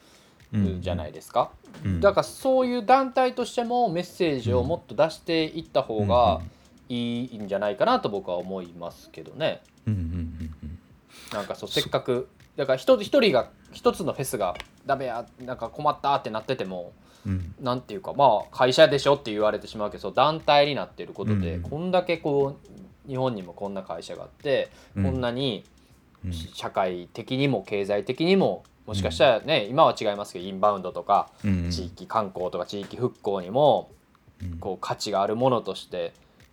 [0.80, 1.50] じゃないですか、
[1.84, 2.00] うん。
[2.00, 6.40] だからそういう団体としてもメッセージをもっと出していった方が
[6.88, 9.62] いいんじゃないかなと僕は思いますけどね。
[11.32, 14.54] なんかそうせっかくだから一つ一人が一つのフェスが
[14.86, 16.92] ダメやなんか困ったってなってても
[17.26, 17.54] うん。
[17.60, 21.62] なんていうかまあ会社でしょって言われてしまうけど団体になっていることで、うん。
[21.62, 22.56] こんだけこ
[23.06, 25.64] う日本にもこんな会社があって、うんこんなに
[26.24, 31.70] うん社会的にも経済的にももしかしたらね、今は違いますけどインバウンドとかうん。
[31.70, 33.90] 地域観光とか地域復興にも
[34.42, 34.58] うん。
[34.58, 36.12] こう価値があるものとして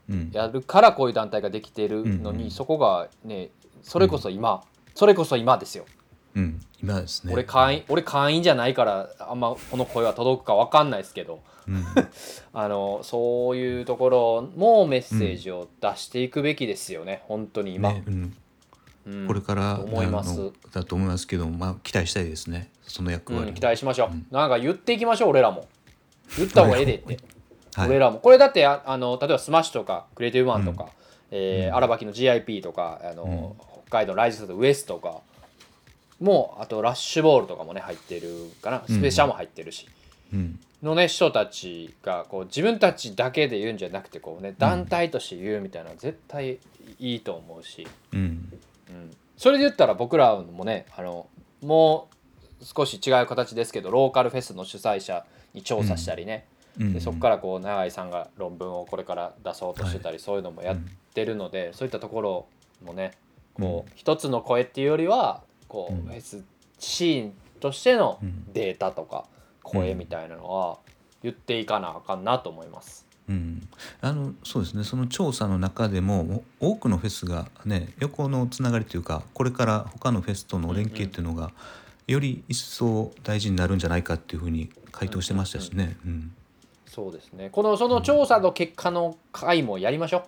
[0.10, 0.32] うん。
[0.32, 3.50] やるからこういう団体ができてるのに、うんそこがね
[3.84, 4.64] それこそ今、
[4.94, 5.86] それこそ今ですよ。
[6.36, 6.62] うん。
[6.82, 7.34] 今ですね。
[7.34, 11.42] 俺会員俺会員じゃないからあんまこの声は届くか分かんないですけど。
[11.68, 11.84] うん。
[12.54, 18.38] あのそういうところもメッセージを出していくべきですよね、本当に今、ねうんうん
[19.28, 20.52] これからと思います。
[20.72, 22.70] だと思いますけど、まあ期待したいですね。
[22.84, 23.50] その役割。
[23.50, 24.26] うん、期待しましょう、うん。
[24.32, 25.68] なんか言っていきましょう俺らも。
[26.38, 27.20] 言った方がええでって、
[27.76, 27.90] はい。
[27.90, 28.20] 俺らも。
[28.20, 30.90] これだってああの例えばスマッシュとかクリエイティブマンとか、
[31.32, 31.74] えうん。
[31.74, 33.56] ー荒ばきの GIP とかあの、
[33.88, 35.22] 北海道ライジスタウエストとか
[36.20, 38.84] もうあとラッシュボールとかもね入ってるかな。
[38.88, 39.88] スペシャも入ってるし、
[40.34, 40.60] うん。
[40.84, 46.60] のね人たちがこう自分たちだけで言うんじゃなくてこうね団体として言うみたいな絶対
[47.00, 48.54] いいと思うし、うん
[48.92, 51.28] うん、それで言ったら僕らもねあの
[51.62, 52.10] も
[52.62, 56.46] う少し違う形ですけどローカルフェスの主催者に調査したりね、
[56.80, 56.94] うん。
[56.94, 60.78] でそこからこう永井さんが論文をこれから出そうとしてたり、そういうのもやっ
[61.14, 62.46] てるので、そういったところ
[62.84, 63.14] もね
[63.54, 66.04] こう、一つの声っていうよりはこう、うん。
[66.04, 66.44] フェス
[66.80, 68.54] シーンとしてのうん。
[68.54, 69.26] データとか
[69.64, 70.78] 声みたいなのは
[71.24, 73.06] 言っていかなあかんなと思います。
[73.32, 73.68] うん、
[74.02, 81.52] あのそうですねその調査の中でもお多くのフェスがね横のつながりというかこれから他のフェスとの連携っていうのが、
[82.08, 85.98] より一層大事になるんじゃないかっていうふうに回答してましたしね。
[86.06, 86.36] うん
[86.86, 90.26] そうですねこのその調査の結果の回もやりましょ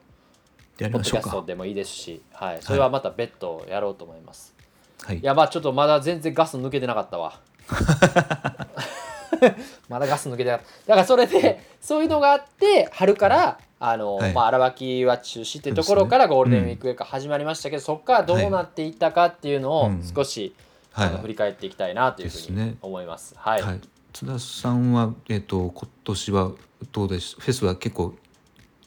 [0.80, 0.84] う。
[0.84, 1.30] やりポッドキャましょうか。
[1.30, 4.56] ストでもいいですし、はい、それはまた別途やろうと思います。
[5.04, 7.42] はいい、やまあちょっとまだ全然ガス抜けてなかったわ。
[9.90, 10.74] まだガス抜けてなかった。
[10.90, 14.34] だからそれでそういうのがあって春からあの、はい。
[14.34, 20.56] まあ荒脇は中止っていうところからゴールデンウィークが始まりましたけど、そこからどうなっていったかっていうのをうん少し、
[20.92, 21.08] はい。
[21.08, 23.34] あの振り返っていきたいなというふうに思います。
[23.38, 23.62] はい。
[23.62, 23.80] はい、
[24.14, 26.52] 津田さんは、えっと今年は
[26.92, 28.14] どうでしフェスは結構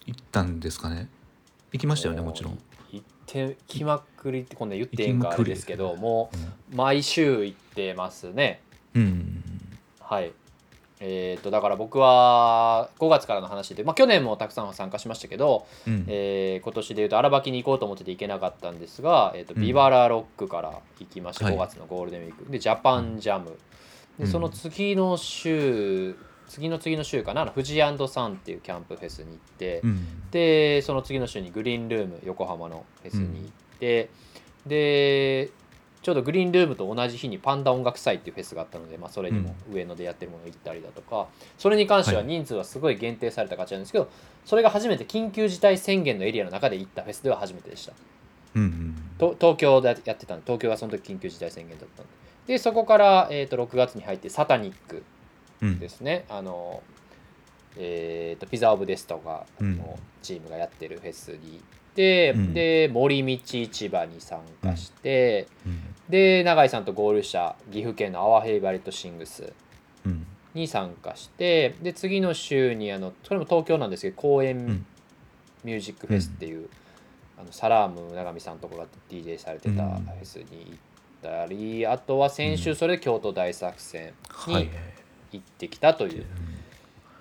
[0.07, 1.09] 行ったんですかね？
[1.73, 2.59] 行きましたよねもちろん。
[2.93, 8.61] 行ってきまくりって今度言っていいんかあれですけどもうんう毎週行ってますね。
[8.95, 9.56] うん
[10.09, 10.33] はい。
[10.99, 16.05] えー、とだから僕は5月からの話で、まあ、去年もたくさん参加しましたけど、うん。
[16.09, 19.61] えー今年でいうと荒垣に行こうと思ってて行けなかったんですが、えー、とうん。
[19.61, 21.55] ビバラロックから行きまして、はい。
[21.55, 22.51] 5月のゴールデンウィーク。
[22.51, 23.59] でジャパンジャム、
[24.19, 24.25] うん。
[24.25, 26.17] でその次の週
[26.49, 27.77] 次の次の週かな富士
[28.09, 30.31] サンっていうキャンプフェスに行って、うん。
[30.31, 34.09] でその次の週にグリーンルーム横浜のフェスに行って、
[34.67, 35.51] で
[36.07, 41.27] ちょうどグリーンルームと同じ日にパンダ音楽祭っていうフェスがあったので、まあ、それにも上野でやってるもの行ったりだとか
[41.59, 44.09] それに関してははい人数はすごい限定された形なんですけど、
[44.45, 47.93] それが初めて緊急事態宣言のエリアの中で行ったフェスでは初めてでした。
[48.55, 52.07] うんうんと東京でやってたんで東京がその時緊急事態宣言だったん
[52.47, 55.03] ででそこから、えー、と6月に入ってサタニック
[55.61, 56.25] うんですね。
[56.29, 56.85] あの、
[57.77, 59.77] えー、とピザ・オブ・デスとかうん。
[59.77, 61.61] のチームがやってるフェスに
[62.37, 62.55] うん。
[62.55, 65.81] で森道市場に参加して、うん。
[66.09, 69.53] で永井さんとゴールした岐阜県のアワヘイバリットシングス
[70.05, 70.27] うん。
[70.55, 74.87] に参加してで次の週にあのそれも東京なんですけど公園ん。
[75.65, 76.69] ミュージックフェスっていう、
[77.37, 80.79] あのサラーム永見さんとかが DJ されてたフェスに行っ
[81.23, 84.71] たり、あとは先週それで京都大作戦はいに
[85.33, 86.25] 行ってきたという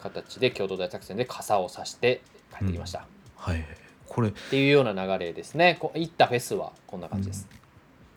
[0.02, 2.22] 形で京都大作戦で傘を差して
[2.56, 3.66] 帰ってきました、はい
[4.08, 4.30] これ。
[4.30, 5.78] っていうような流れですね。
[5.80, 6.72] こ行ったフェスは。
[6.88, 7.48] こんな感じです、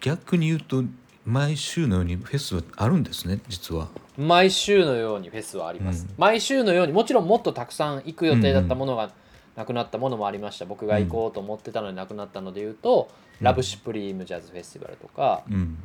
[0.01, 0.85] 逆に言うと
[1.25, 3.89] 毎週のようにフェスはあるんですね実は。
[4.17, 6.15] 毎週のようにフェスはあります、うん。
[6.17, 9.11] 毎週のようにもちろんもっとたくさん行く予定だったものが
[9.57, 10.65] なくなったものもありました。
[10.65, 13.45] 僕が行こうと思ってたのになくなったので言うと、うん。
[13.45, 15.79] ラブシュプリームジャズフェスティバルとかうん。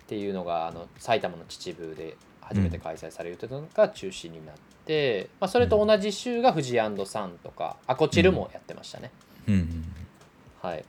[0.00, 9.84] っていうのがあの埼玉の秩父で初めて開催されるというのが中止になって、まあ、それと同じ週が富士サンとかアコチルもやってましたね、うんうん
[10.62, 10.84] はい。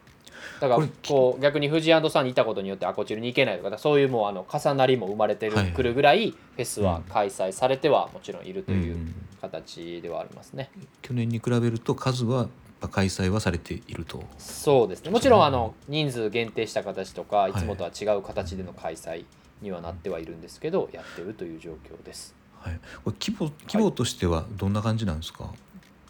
[0.59, 5.73] だからこう逆に富士サンにいたことによってアコチルに行けないとかそういうもうあの重なりも生まれてるはいはい。
[5.73, 10.69] くるぐらいフェスは開催されてはもちろんいるといううん形ではありますね。
[11.01, 12.47] 去年に比べると数は
[12.91, 14.23] 開催はされていると。
[14.37, 15.09] そうですね。
[15.09, 17.51] もちろんあの人数限定した形とかい。
[17.51, 19.25] いつもとは違う形での開催
[19.61, 22.35] にはなってはいるんですけどやってるという状況です。
[22.59, 25.51] はい、これ規模規模としてはどんな感じなんですか、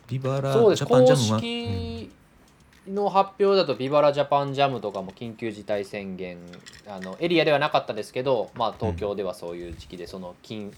[0.07, 2.11] ビバラジャパンジ公ャムは、式
[2.93, 6.37] の発表だとビバラジャパンジャムとかも緊急事態宣言
[6.87, 10.73] あのエリアではなかったですけど、まあ、東京ではそういう時期でその近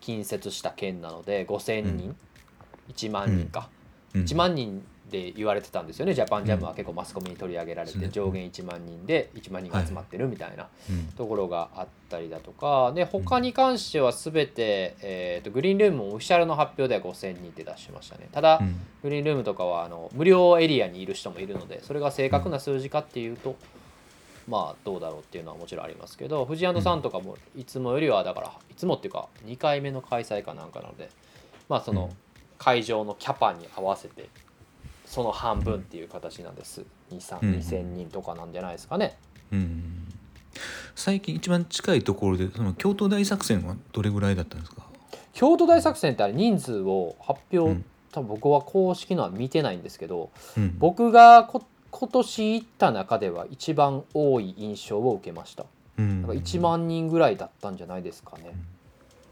[0.00, 2.16] 近接した県なので5000人、
[2.92, 3.70] 1万人か、
[4.14, 4.22] うん。
[4.22, 6.14] 1万人で言われてたんですよね。
[6.14, 6.76] ジャパンジャムはうん。
[6.76, 12.92] 結構マスコミに取り上げられて上限1万人で1万人が集まってるみたいなうんところがあったりだとか。
[12.94, 18.28] で他に関しては全て、えーとグリーンルームもオフィシャルの発表では5000人って出しましたね。
[18.32, 18.76] ただ、うん。
[19.02, 23.56] グリーンルームとかはあの無料エリアにいる人もいるのでそれが正確な数字かっていうと、
[24.48, 31.10] まあどうだろうっていうのはもちろんありますけど富士さんとかもいつもよりはだからいつもっていうか2回目の開催かなんかなので
[31.68, 32.10] まあその
[32.58, 34.28] 会場のキャパに合わせて
[35.14, 36.84] その半分っていう形なんです。
[37.12, 37.54] 2 3うん。
[37.60, 39.16] 2000人とかなんじゃないですかね。
[39.52, 40.08] うん。
[40.96, 44.82] 最近一番近いところでその京都大作戦はどれぐらいだったんですか、
[45.32, 47.84] 京都大作戦ってあれ人数を発表、うん。
[48.10, 55.64] 多分僕は公式のは見てないんですけどうん、僕がこ今年行った中では一番多い印象を受けました。
[55.96, 56.22] うん。
[56.22, 58.52] なんか1万人ぐらいだったんじゃないですかね、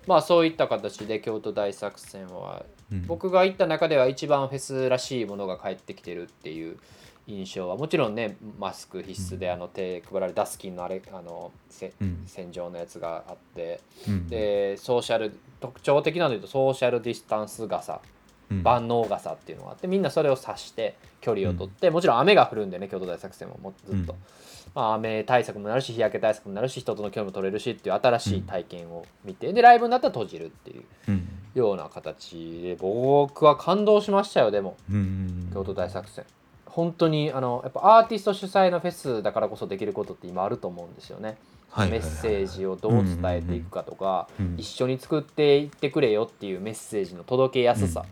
[0.06, 6.76] まあそういった形で京都大作戦はうん僕が行った中では一番フェスらしいものが帰ってきてるっていう
[7.26, 12.24] 印象はもちろんねマスク必須であの手配られダスキンのあれあのせうん。
[12.26, 14.28] 洗浄のやつがあってうん。
[14.28, 18.00] でソーシャル特徴的なので言うとソーシャルディスタンス傘
[18.50, 18.62] うん。
[18.62, 24.18] 万能傘っていうのがあってみんなそれを指して距離を取って、もちろん雨が降るんでね京都大作戦ももうずっと、うん。
[24.74, 30.84] まあ、雨対策もなるし日焼け対策もなるし人との距離も取れるしっていう新しい体験を見て、でライブになったら閉じるっていう。
[31.08, 34.76] うんような形で僕は感動しましたよでも。
[34.90, 35.50] うん。
[35.52, 36.24] 京都大作戦。
[36.66, 41.38] 本当にあのやっぱアーティスト主催のフェスだからこそできることって今あると思うんですよね、はいはい
[41.72, 44.56] はいメッセージをどう伝えていくかとか、うん。
[44.58, 48.04] 一緒に作っていってくれよっていうメッセージの届けやすさ、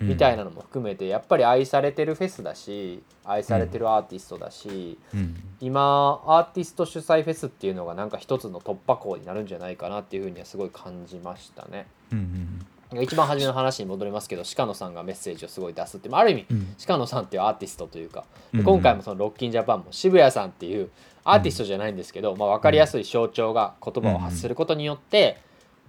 [0.00, 11.86] みたいなのも含めてやっぱり愛されてるフェスだし愛されてるアーティストだし、うん今アーティスト主催フェスっていうのがなんか一つの突破口になるんじゃないかなっていうふうにはすごい感じましたね。
[12.12, 12.18] うん。
[12.18, 12.66] うん
[13.02, 16.76] 一番初めの話に戻りますけど鹿野さんがメッセージをすごい出すってまあある意味うん。
[16.86, 18.62] 鹿野さんっていうアーティストというか、うん。
[18.64, 20.90] 今回もそのロッキンジャパンも渋谷さんっていう
[21.24, 25.38] アーティストじゃないんですけど、まあ、分かりやすい象徴が言葉を発することによって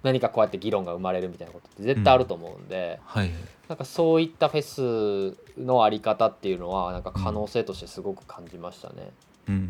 [0.03, 3.31] 何かこうやって議論が生まれるみたいなことって絶対あると思うんで、はい。
[3.67, 9.11] なんかそういったフェスのあり方っていうのはなんか可能性としてすごく感じましたね。
[9.49, 9.69] うん。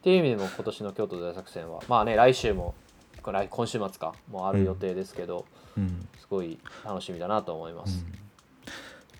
[0.00, 2.74] っていう意味でも今年の京都大作戦はまあね来週も
[3.22, 5.44] これ今週末かもうある予定ですけど、
[5.76, 6.08] うん。
[6.18, 8.04] すごい楽しみだなと思います。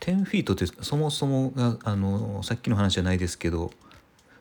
[0.01, 3.71] 10フィートってそもそもがあのさっきの話じゃないですけど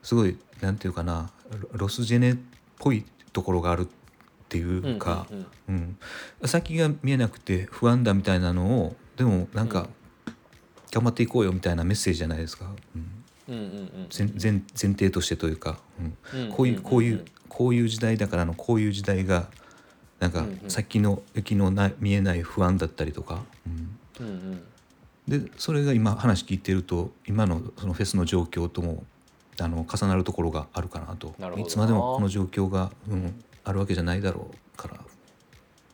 [0.02, 0.78] すごいなん。
[0.78, 2.38] ていうかなロロスジェネっ
[2.80, 3.88] ぽいところがあるっ
[4.50, 5.38] ていうか、うん。
[5.38, 5.98] うん。
[6.42, 6.48] うん。
[6.48, 9.68] 先が見えなくて不安だみたいなのをでもなん。
[9.68, 9.88] か、うん。
[10.92, 13.24] 頑張っていこうよみたいなメッセージじゃないですか、うん。
[13.48, 13.56] うん。
[13.56, 13.64] うん。
[13.64, 14.08] うん。
[14.18, 15.80] 前前前提としてというか、
[16.34, 16.42] うん。
[16.42, 16.52] うん。
[16.52, 19.50] こういうこういううんこういう時代だからのこういう時代が
[20.22, 23.44] なんか先の雪のな見えない不安だったりとか、
[24.18, 24.64] うん。
[25.28, 29.04] でそれが今話聞いてると今のそのフェスの状況とも
[29.60, 31.36] あの重なるところがあるかなと。
[31.58, 34.98] いつまでもこの状況が、うん、あるわけじゃないだろうからっ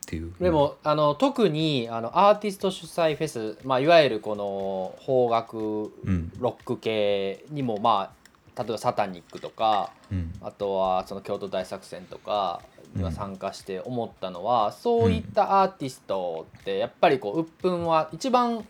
[0.06, 0.32] ていう。
[0.38, 6.32] でもあの特にあのアーティスト主催フェス、まあ、いわゆるこの邦楽うん。
[6.38, 8.17] ロック系にもまあ
[8.58, 10.32] 例えばサタニックとかうん。
[10.42, 12.60] あとはその京都大作戦とか
[12.94, 18.66] には参加して思ったのは、そういったアーティストってやっぱりこう鬱憤は一番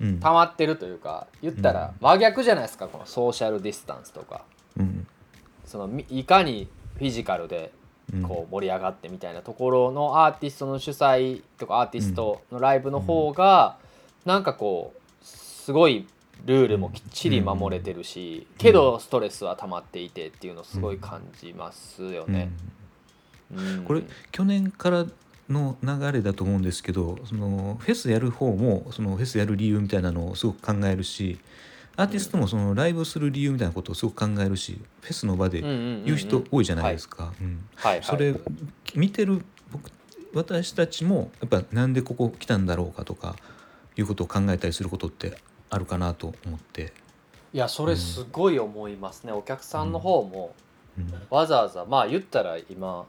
[0.00, 0.18] うん。
[0.18, 4.42] 溜まってるというか言ったら真逆じゃないですかこのソーシャルディスタンスとか。
[4.76, 5.06] うん。
[5.64, 7.72] そのみいかにフィジカルで
[8.12, 8.22] うん。
[8.22, 13.78] こう盛り上がってみたいなところのアーティストの主催とかアーティストのライブの方が
[14.24, 16.06] なんかこうすごい
[16.44, 22.50] ルールもきっちり守れてるしけどストレスは溜まっていてっていうのをすごい感じますよね。
[23.54, 23.84] うん。
[23.84, 25.06] これ去年から
[25.48, 31.38] の流れだと思うんですけどそのフェスやる方もそのフェスやる理由みたいなのをすごく考えるし
[31.96, 36.04] アーティストもそのライブする理由みたいなことをすごく考えるしフェスの場でうんうんうんうん。
[36.04, 37.32] 言う人多いじゃないですか。
[38.02, 38.34] それ
[38.94, 39.90] 見てる僕
[40.34, 43.36] 私たちもやっぱなんでここ来たんだろうかとか
[43.96, 45.36] いうことを考えたりすることって
[45.72, 46.92] あるかなと思って。
[47.52, 49.32] いやそれすごい思いますね。
[49.32, 50.54] お客さんの方も
[50.98, 51.12] うん。
[51.30, 53.06] わざわざまあ言ったら今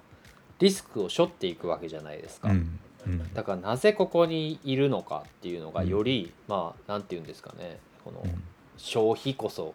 [0.59, 2.49] リスクを背負っていくわけじゃないですか。
[3.33, 5.89] だからなぜここにいるのかっていうのがうん。
[5.89, 7.79] より、まあなんて言うんですかね。
[8.03, 8.43] このうん。
[8.77, 9.73] 消費こそ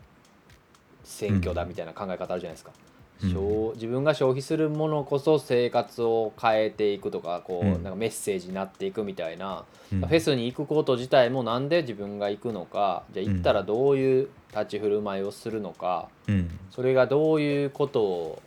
[1.05, 2.72] 選挙だみたいな考え方あるじゃないですか、
[3.20, 7.83] 自分が消費するものこそ生活を変えていくとかこう、うん。
[7.83, 10.00] なんかメッセージになっていくみたいな、うん。
[10.00, 16.59] フェスに行くこと自体もなんで自分が行くのかじゃあ行ったらどういう立ち振る舞いをするのか、うん。
[16.70, 18.42] それがどういうことを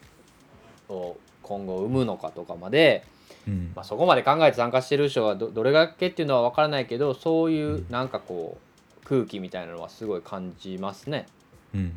[0.90, 3.06] を今後生むのかとかまで、
[3.48, 3.72] うん。
[3.76, 8.58] まあ、そこまで考えて参加してる人がどどれだけっていうのは分からないけどそういうなんかこ
[9.04, 11.28] う空気みたいなのはすごい感じますね。
[11.74, 11.94] うん。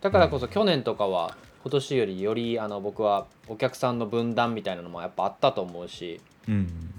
[0.00, 6.92] だからこそ去年とかは今年よりよりあの僕はお客さんの分断みたいなのもやっぱあったと思うしうん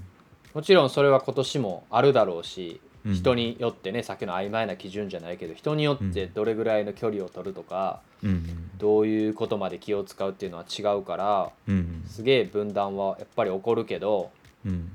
[0.54, 3.14] もちろんそれは今年もあるだろうしうん。
[3.14, 14.32] 人によってねさっきの曖昧な基準じゃないけど人によってどれぐらいの距離を取るとかうんどういうことまで気を使うっていうのは違うからうんすげえ分断はやっぱり起こるけど
[14.66, 14.90] うん。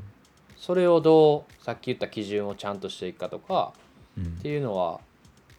[0.56, 3.72] それをどうさっき言った基準をちゃんとしていくかとか
[4.16, 4.24] うん。
[4.24, 5.00] っていうのは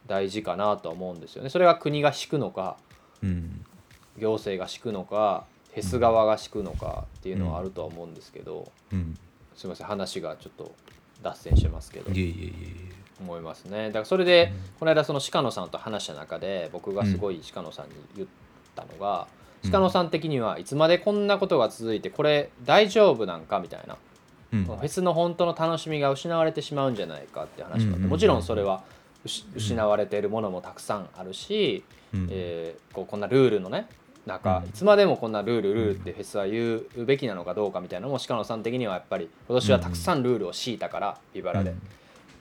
[0.08, 1.50] 大事かなと思うんですよね。
[1.50, 2.78] それが国が敷くのか
[3.22, 3.59] うん
[4.20, 9.18] 行政が敷くのかフェス側が敷くのかっていうのはあるとは思うんですけど、うん。
[9.56, 10.74] すみません話がちょっと
[11.22, 12.12] 脱線してますけど。
[12.12, 12.46] いえいえいえ。
[12.48, 13.88] い思いますね。
[13.88, 18.28] だからそれで、うんこの間その鹿野さんと話した中で僕がすごい鹿野さんに言っ
[18.76, 19.28] たのが、
[19.64, 19.72] うん。
[19.72, 23.98] 鹿野さん的にはいつまでこんなことが続いてこれ大丈夫なんかみたいな、
[24.54, 24.66] えうん。
[24.66, 28.84] フェスの本当の楽しみが失われてしまうんじゃないかって話があって、もちろんそれは
[29.24, 32.28] 失失われているものもたくさんあるし、うん。
[32.32, 33.88] えーこうこんなルールのね
[34.30, 34.66] 中、うん。
[34.66, 41.74] いつまでもこんなルールルールってフェスは言うべきなのかどうかみたいなのも鹿野さん的にはやっぱり今年はたくさんルールを敷いたからビバラで、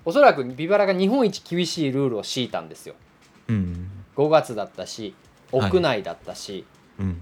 [0.04, 2.94] おそらくビバラが日本一厳しいルールを敷いたんですよ。
[3.48, 5.14] うん5月だったし
[5.52, 6.64] はい屋内だったし、
[7.00, 7.18] うん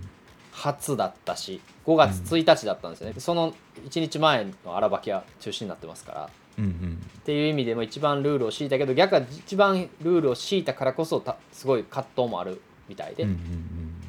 [0.53, 3.53] 初だったし5月1日だったんですよね、その
[3.87, 6.31] 1日前の荒ばきは中止になってますから。
[6.59, 7.01] うんうん。
[7.21, 13.37] っていう意味でも一番ルールを敷いたけど逆は一番ルールを敷いたからこそたすごい葛藤もあるみたいで、うんうん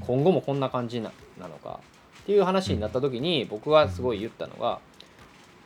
[0.07, 1.79] 今後もこんな感じななのか
[2.23, 4.79] っていう話になった時に僕がすごい言ったのが、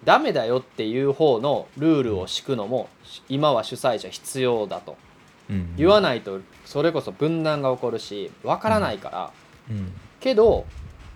[0.04, 2.89] ダメだよっていう方のルールを敷くのも
[3.30, 4.98] 今は主催者必要だと。
[5.50, 5.76] うん。
[5.76, 9.32] 言わないとそれこそ分断が起こるしわからないから、
[9.70, 9.94] うん。
[10.20, 10.66] けど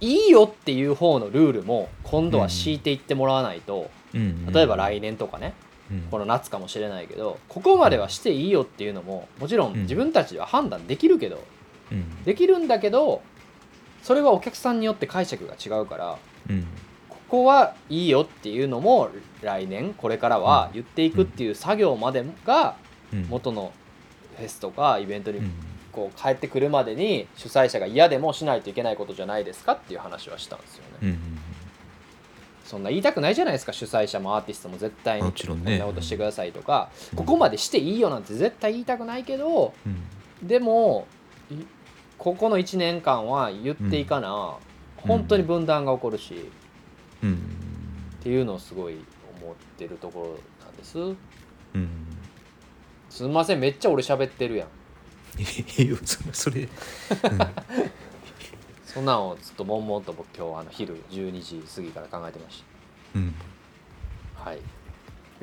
[0.01, 4.45] いいよっていう方のルールも今度は敷いていってもらわないと、うん。
[4.51, 5.53] 例えば来年とかね
[5.91, 6.01] うん。
[6.11, 11.43] この夏かもしれないけどここまではしていいよっていうのももちろん自分たちでは判断できるけど、
[11.91, 12.23] うん。
[12.23, 13.21] できるんだけど
[14.03, 16.17] それはお客さんによって解釈が違うから
[16.49, 16.65] うん。
[17.09, 19.09] ここはいいよっていうのも
[19.41, 22.75] 来年これからは言っていくっていう作業までが
[23.13, 23.23] うん。
[23.27, 23.71] 元の
[24.37, 25.51] フェスとかイベントにうん。
[25.91, 30.89] こう帰ってくるまでに主催者が嫌でもしないといけないことじゃないですかっていう話はしたんですよね。
[31.03, 31.17] うんうん
[32.65, 35.31] そんな言いたくないじゃないですか主催者もアーティストも絶対に。
[35.31, 37.17] こんなことしてくださいとか、うん。
[37.19, 39.89] ここまでしていいよなんて絶対言いたくないけどう
[40.43, 40.47] ん。
[40.47, 41.24] でもい
[42.17, 44.55] ここの1年間は言っていかな、
[44.97, 46.49] 本当に分断が起こるし、
[47.23, 47.33] うん。
[47.33, 47.35] っ
[48.23, 48.97] ていうのをすごい
[49.41, 50.29] 思ってるところ
[50.65, 50.99] なんです。
[50.99, 51.89] うん。
[53.09, 54.67] すみませんめっちゃ俺喋ってるやん。
[56.05, 56.67] そそれ、うん。
[58.85, 62.63] そんなんをずっと悶々と僕今日あの昼12時過ぎから考えてまし
[63.15, 63.35] うん。
[64.37, 64.59] たはい。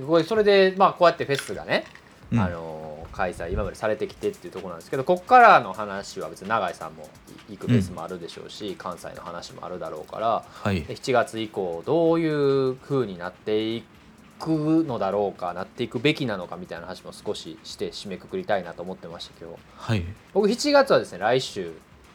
[0.07, 1.85] これそれでまあこうやってフェスがね、
[2.31, 2.41] うん。
[2.41, 2.82] あの
[3.13, 7.09] 開催今までされてきてっていうところなんですけどここからの話は別に永井さんも
[7.49, 10.83] 行くフェスもあるでしょうし、関西の話もあるだろうからはい。
[10.83, 13.85] で7月以降どういう風になってい
[14.39, 14.49] く
[14.85, 19.61] のだろうかなっていくべきなのかみたいな話も少しして締めくくりたいなと思ってました今日。
[19.77, 20.05] はい。
[20.35, 21.73] 僕7月はですね来週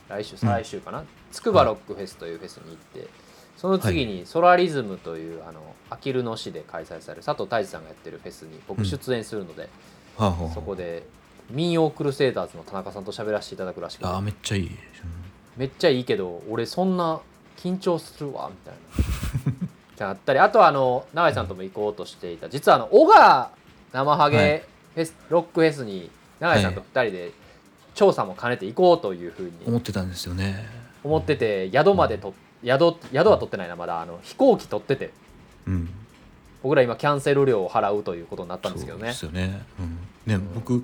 [0.09, 3.09] 来週再来週かな、つくばロックフェスというフェスに行って
[3.57, 9.69] その次にソラリズムというあのあきる野市で開催される佐藤大志さんがやってるフェスに僕出演するので、
[10.18, 10.53] はあはあ。
[10.53, 11.03] そこで
[11.49, 14.05] 民謡クルセイダーズの田中さんと喋らせていただくらしくて。
[14.05, 14.72] あーめっちゃいい、
[15.55, 17.20] めっちゃいいけど俺そんな
[17.57, 19.68] 緊張するわみたいな。
[19.95, 23.49] ってなったりあとはあの永井さんとも行こうとしていた実はあの小川
[23.93, 24.32] 生ハはい。
[24.32, 24.63] ゲ
[24.93, 26.09] フェス、ロックフェスに
[26.39, 27.32] 永井さんと2人で
[27.95, 29.51] 調査も兼ねて行こうというふうに。
[29.65, 30.68] 思ってたんですよね。
[31.03, 34.01] 思ってて宿までと宿宿は取ってないなまだ。
[34.01, 35.11] あの飛行機取ってて。
[35.65, 35.89] うん
[36.64, 39.14] 僕ら今キャンセル料を払うということになったんですけどね。
[39.14, 40.84] そうですよね,、うん、ね僕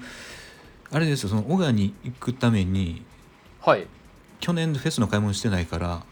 [0.91, 3.03] あれですよその小川に行くために
[3.61, 3.87] はい。
[4.39, 6.03] 去年フェスの買い物してないから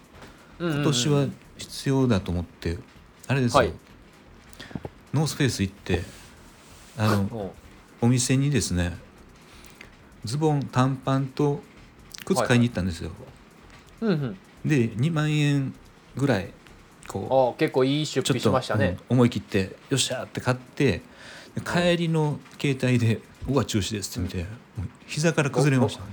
[0.59, 2.77] 今今年は必要だと思って、
[3.27, 3.73] あれですよ、はい。
[5.13, 6.01] ノースフェイス行って
[6.97, 7.53] あの も
[7.99, 8.97] お店にですね
[10.23, 11.61] ズボン短パンと
[12.23, 13.11] 靴買いに行ったんですよ、
[14.01, 14.37] ううんうん。
[14.65, 15.73] で2万円
[16.15, 16.51] ぐらい
[17.11, 18.97] こあ結構いい出費しましたね。
[19.09, 21.01] うん思い切ってよっしゃーって買って
[21.55, 24.45] で帰りの携帯で「小川中止です」って見て、
[25.05, 26.03] 膝から崩れました、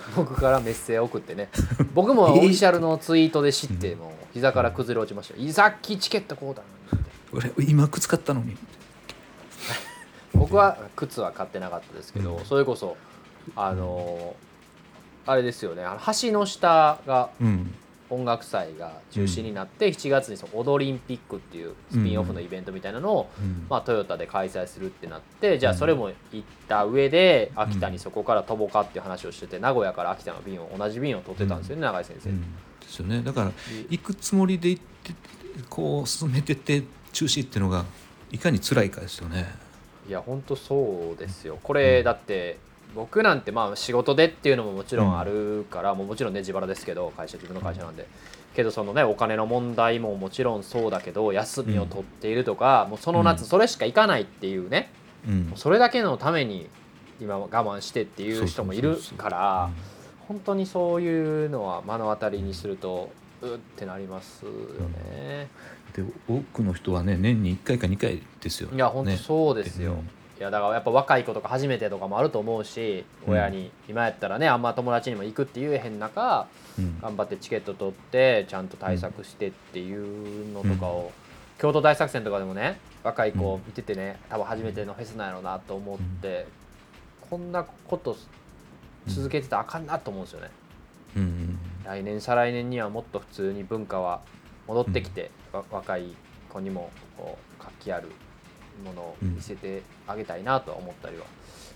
[0.16, 1.50] 僕からメッセージ送ってね。
[1.94, 5.40] 僕もオフィシャルのツイートで知ってもう膝から崩れ落ちました。
[5.40, 6.62] よさっきチケットこうだ
[7.32, 8.56] 俺今靴買ったのに。
[10.32, 12.44] 僕は靴は買ってなかったですけど、うん。
[12.44, 12.96] それこそ
[13.56, 14.48] あのー
[15.30, 15.84] あれですよね。
[15.84, 17.74] あの橋の下がうん
[18.10, 32.30] 音楽祭が中止になって、7月にその踊りンピックっていうスピンオフのイベントみたいなのを、うんまあ、トヨタで開催するってなってじゃあそれも行った上でん秋田にそこから飛ぼうかっていう話をしてて名古屋から秋田の便を同じ便を取ってたんですよね、永井先生。
[32.30, 32.40] うん。
[32.40, 32.46] で
[32.88, 33.22] すよね。
[33.22, 33.52] だから
[33.90, 35.12] 行くつもりで行って
[35.68, 36.82] こう進めてって
[37.12, 37.84] 中止っていうのが
[38.30, 39.46] いかに辛いかですよね。
[40.08, 41.58] いや本当そうですよ。
[41.62, 42.58] これ、だって
[42.94, 48.06] 僕なんてまあ仕事でっていうのももちろんあるから、もうもちろんね自腹ですけど会社自分の会社なんで、
[48.54, 53.46] けどそのねお金の問題ももちろんそうだけど休みを取っているとか、もうその夏うん。
[53.46, 54.90] それしか行かないっていうね、
[55.26, 55.52] うん。
[55.54, 56.68] それだけのために
[57.20, 59.70] 今我慢してっていう人もいるから
[60.26, 63.10] 本当にそういうのは目の当たりにすると
[63.42, 64.50] うってなりますよ
[65.04, 65.48] ね。
[65.94, 73.32] で多くの人はね年に1回か2回ですよいや本当ねそうですよ、うんいやだからやっぱ若い子とか初めてとかもあると思うしうん。
[73.34, 76.46] 親に今やったらねあんま友達にも行くって言えへん中
[76.78, 77.00] うん。
[77.00, 81.10] 頑張ってチケット取ってちゃんと対策してっていうのとかを、
[81.58, 86.46] 京都大作戦とかでもね若い子見ててね多分初めてのフェスなんやろうなと思って、
[87.28, 88.16] こんなこと
[89.08, 90.50] 続けてたらあかんなと思うんですよね、
[91.16, 91.22] うん。
[91.22, 91.58] うん。
[91.84, 94.20] 来年再来年にはもっと普通に文化は
[94.68, 96.14] 戻ってきて、わ若い
[96.48, 98.08] 子にもこう活気ある
[98.84, 101.24] ものを見せてあげたいなとは思ったりは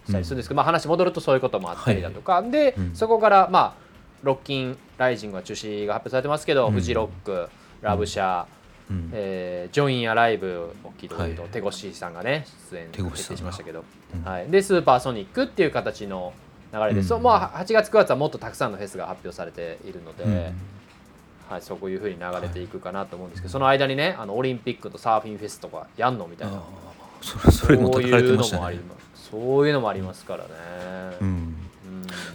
[0.07, 2.95] したりするんですけど、まあ、話戻るとそういうこともあったりだとか、で、うん。
[2.95, 3.83] そこからまあ
[4.23, 6.73] ロッキンライジングは中止が発表されてますけど、うん。
[6.73, 7.49] フジロック
[7.81, 8.47] ラブシャー、
[8.91, 9.11] うん。
[9.13, 11.51] えージョインアライブ大きいところで言うと、はい。
[11.53, 13.85] テゴシーさんがね出演決定しましたけど、
[14.15, 16.33] うんはい、でスーパーソニックっていう形の
[16.73, 17.05] 流れで、うん。
[17.05, 20.55] そうまあ、8月9月はもっとたくさんのフェスが発表されているので、うん。
[21.49, 26.63] はい、そういうふうに流れていくかなと思うんですけど、その間にねあのオリンピックとサーフィンフェスとかやんのみたいな
[27.23, 28.61] それそれもそう叩かれいうのてましたね。
[28.61, 30.51] もありますそういうのもありますからね。
[31.21, 31.29] うん。
[31.29, 31.53] うん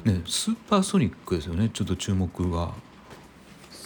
[0.03, 1.69] ねスーパーソニックですよね。
[1.73, 2.73] ちょっと注目が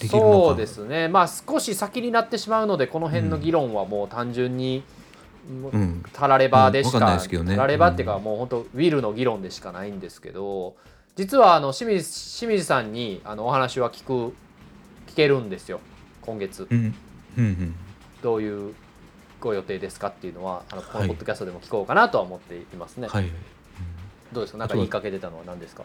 [0.07, 1.07] そうですね。
[1.07, 4.83] まあ少し先になってしまうのでこの辺の議論はもう単純に、
[5.49, 6.03] うん。
[6.13, 7.01] タラレバでしうん。
[7.01, 7.55] わかね。
[7.55, 10.75] タラレバっていうかもう本当ウィルの議論でしかないんですけど
[11.15, 14.33] 実はあの清水清水さんにあのお話は聞く
[15.07, 15.79] 聞けるんですよ。
[16.21, 16.67] 今月。
[16.69, 16.95] うん。
[17.37, 17.75] うんうん。
[18.21, 18.73] どういう
[19.41, 21.07] ご予定ですかっていうのはあのこはい。
[21.07, 23.29] のポッドキャストでも聞こうかなとは思っていますね、はい。
[24.31, 24.59] どうですか？
[24.59, 25.83] なんか言いかけてたのは何ですか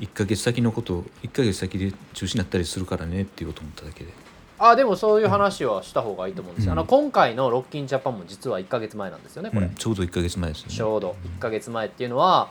[0.00, 4.12] ？1ヶ月先のことを1ヶ月先で中止になったりするからねっていうこと思っただけで。
[4.58, 6.78] あでもそういう話はした方がいいと思うんですよ、うん。
[6.78, 9.74] あの今回のロッキンジャパンも実は1か月前なんですよねこれ、うん。
[9.74, 10.74] ちょうど1ヶ月前ですよね。
[10.74, 12.50] ちょうど1か月前っていうのは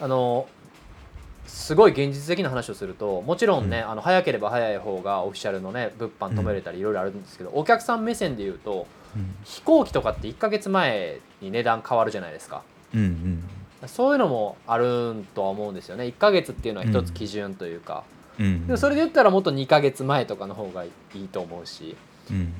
[0.00, 0.46] あの
[1.46, 8.86] すごい現実的な話をするともちろんね、あの早ければ早い方がオフィシャルのね物販止めれたりいろいろあるんですけど、お客さん目線で言うとうん
[9.44, 12.62] 飛行機とかって1か月前に値段変わるじゃないですか。
[12.94, 13.88] うんうん。
[13.88, 16.04] そういうのもあるんとは思うんですよね。
[16.04, 18.04] 1か月っていうのは一つ基準というか、
[18.38, 18.66] うん。
[18.66, 21.96] でもそれで言ったらもっと2か月前とかの方がいいと思うし、
[22.30, 22.52] うん。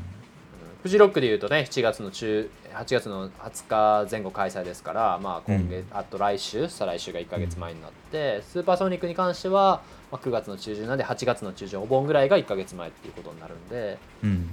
[0.83, 9.81] フジロックでいうとね7月の中8月の20日前後開催ですから、まあ、今月、あと来週再来週が1か月前になって、スーパーソニックに関しては、
[10.13, 14.49] まあ、9月の中旬なんで8月の中旬お盆ぐらいが1か月前っていうことになるんで、うん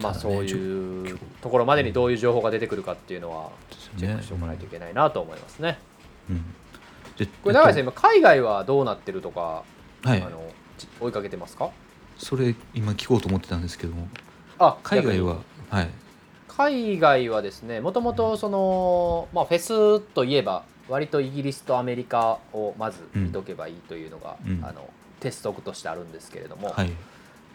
[0.00, 3.50] まあ、そういうところまでにどういう情報が出てくるかっていうのは
[3.96, 5.78] チェックしておかないといけないなと思いますね。
[6.28, 6.44] うん。
[7.16, 9.64] でこれ永井さん今海外はどうなってるとか、
[10.02, 10.22] とはい。
[10.22, 10.42] あの
[10.78, 11.70] ち追いかけてますか？
[12.18, 14.08] それ今聞こうと思ってたんですけども。
[14.58, 15.38] あ海外は
[15.70, 15.88] はい。
[16.48, 24.64] 海外はですねもともとその、まあ、フェスといえば割とイギリスとアメリカをまず見とけばいいというのが、うん。
[24.64, 24.88] あの
[25.20, 26.90] 鉄則としてあるんですけれども、はい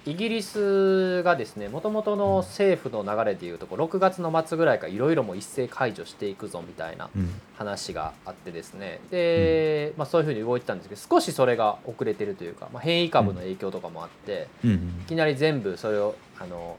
[0.07, 7.29] イギリスがですねもともとの政府の流れでいうとこう6月の末ぐらいからいろいろもう一斉解除していくぞみたいなうん。
[7.57, 8.99] 話があってですね。
[9.09, 14.73] で、まあ、そういうふうに動いてたんですけど少しそれが遅れてるというか、まあ、変異株の影響とかもあって、うん。
[15.01, 16.77] いきなり全部それをあの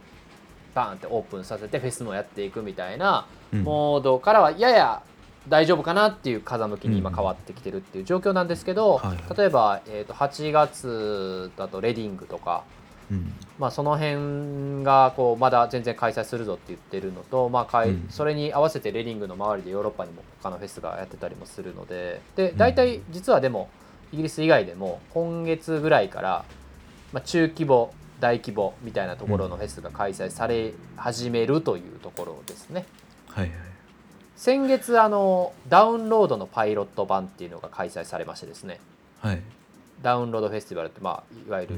[0.75, 3.65] バーンってオープンさせてフェスもやっていくみたいなうん。
[3.65, 5.03] モードからはやや
[5.49, 9.01] 大丈夫かなっていう風向きに今変わってきてるっていう状況なんですけど、
[9.37, 12.65] 例えば、えー、と8月だとレディングとか、
[13.11, 13.33] うん。
[13.59, 23.69] まあ、その辺がこうまだ全然開催するぞって言ってるのと、まあかいうんそれに合わせてレディングの周りでヨーロッパにも他のフェスがやってたりもするのでで大体実はでも
[24.13, 26.45] イギリス以外でも今月ぐらいから、
[27.13, 32.85] まあ、中規模大規模みたいなところのフェスが開催され始めるというところですね。
[33.29, 33.57] はいはい。
[34.37, 38.81] 先月あのダウンロードのパイロット版っていうのが開催されましてですね。
[39.21, 39.43] はい。
[40.03, 41.75] ダウンロードフェスティバルって、まあ、いわゆる、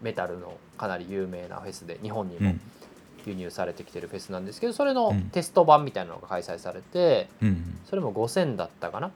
[0.00, 2.60] メタルのかなり有名なフェスで日本にもうん。
[3.24, 5.22] 輸入されてきてるフェスなんですけどそれのうん。
[5.30, 9.12] テスト版みたいなのが開催されてうんそれも5000だったかな、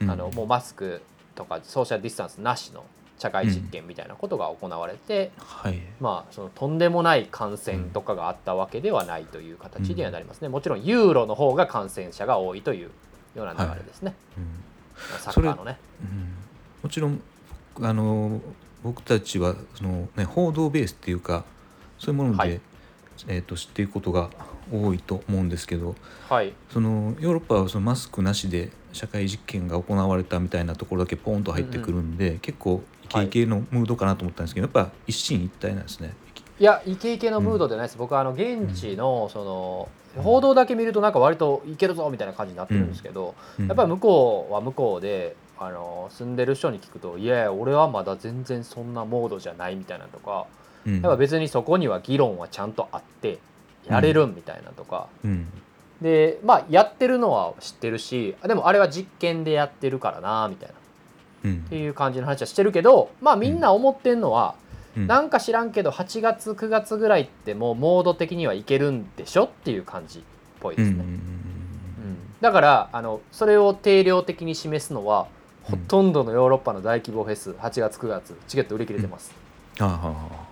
[0.00, 1.02] うんあのもうマスク
[1.34, 2.84] とかソーシャルディスタンスなしの
[3.18, 5.78] 社会実験みたいなことが行われて、はい。
[6.00, 12.90] まあそのとんでもない感染とかがあったわけではないという形にはなりますね、もちろんユーロの方が感染者が多いという
[13.34, 14.44] ような流れですね、うん。
[15.10, 15.78] まあサッカーのね。
[16.02, 16.34] うん。
[16.82, 17.20] もちろん
[17.82, 18.40] あの
[18.82, 21.44] 僕たちはその、ね、報道ベースっていうか
[21.98, 22.60] そういうもので、はい。
[23.28, 24.30] えー、と知っていくことが
[24.72, 25.94] 多いと思うんですけど
[26.28, 26.54] はい。
[26.72, 36.14] そのヨーロッパはそのマスクなしで社会実験が行われたみたいなところだけポンと入ってくるんで、結構イケイケのムードかなと思ったんですけど、やっぱ一進一退なんですね。
[36.58, 39.44] いやイケイケのムードではないです、僕はあの現地のそ
[40.16, 43.66] の報道だけ見るとなんか割といけるぞみたいな感じになってるんですけど、うん。
[43.66, 50.46] やっぱり向こうは向こうであの住んでる人に聞くと「いやいや俺はまだ全然そんなモードじゃない」みたいなとか、
[50.86, 50.94] うん。
[50.94, 53.38] やっぱ別にそこには議論はちゃんとあって
[53.86, 55.46] やれるんみたいなとか、うん。
[56.00, 60.74] でまあやってるのは知ってるしあでもあれは実験でやってるからなみたいな。
[60.74, 60.78] っ
[61.44, 61.60] うん。
[61.64, 64.54] ていう感じの話はしてるけどまあみんな思ってんのは、
[64.96, 65.06] うん。
[65.06, 70.22] なんか知らんけど8月9月ぐらいってもうモード的にはいけるんでしょっていう感じっ
[70.58, 71.04] ぽいですね。
[72.40, 75.26] だからあのそれを定量的に示すのは
[75.62, 79.32] ほとんどのヨーロッパの大規模フェス8月9月チケット売り切れてます、
[79.78, 80.50] ああはあは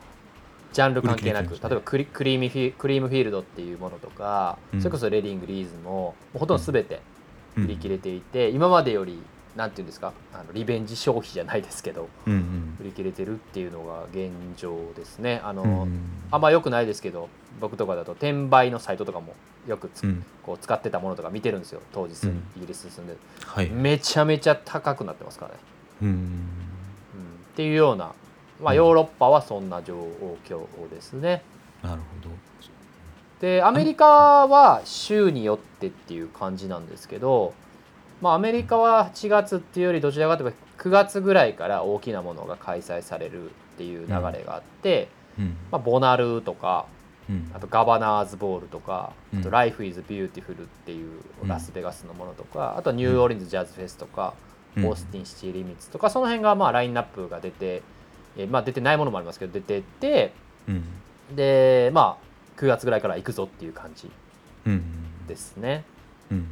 [0.73, 4.81] ジャンル関係なく、例えばクリクリーミフィクリームフィールドっていうものとか、うん。
[4.81, 7.01] それこそレディングリーズもほとんど全て
[7.57, 9.19] あ売り切れていて、今までより
[9.57, 10.13] なんていうんですか？
[10.33, 12.77] あのリベンジ消費じゃないですけどうんうん。
[12.81, 15.41] 売り切れてるっていうのが現状ですね。
[15.45, 16.01] あの、うんうん。
[16.31, 17.29] あんま良くないですけど
[17.61, 19.35] 僕とかだと転売のサイトとかも
[19.67, 20.25] よくつ、うん。
[20.43, 21.81] こう使ってたものとか見てるんですよ。
[21.93, 22.43] 当時住んうん。
[22.57, 23.17] イギリス住んで。
[23.45, 23.69] はい。
[23.71, 25.59] めちゃめちゃ高くなってますからね、
[26.03, 26.09] うん。
[26.09, 26.17] うん、っ
[27.57, 28.13] ていうような、
[28.63, 28.77] まあ、うん。
[28.77, 29.97] ヨーロッパはそんな状
[30.49, 31.43] 況ですね。
[31.83, 32.35] なるほど。
[33.41, 37.55] でアメリカは州によってっていう感じなんですけど、
[38.21, 45.09] まあ、アメリカは8月っていうよりどちらかというと9月ぐらいから大きなものが開催されるっていう流れがあって、
[45.39, 45.57] うん。
[45.71, 46.87] まあ、ボナルとか
[47.29, 47.51] うん。
[47.55, 49.41] あとガバナーズボールとか、うん。
[49.41, 54.35] あと Life is Beautiful っていうラスベガスのものとか、あとはニューオーリンズジャズフェスとか、
[54.77, 54.87] うん。
[54.87, 57.83] オースティンシティリミッツとかその辺がまあラインナップが出て、
[58.37, 60.33] えーまあ、出てないものもありますけど出てって
[60.69, 60.85] うん。
[61.35, 64.11] でまあ9月ぐらいから行くぞっていう感じ
[64.67, 64.83] うん。
[65.27, 65.85] ですね。
[66.31, 66.47] うん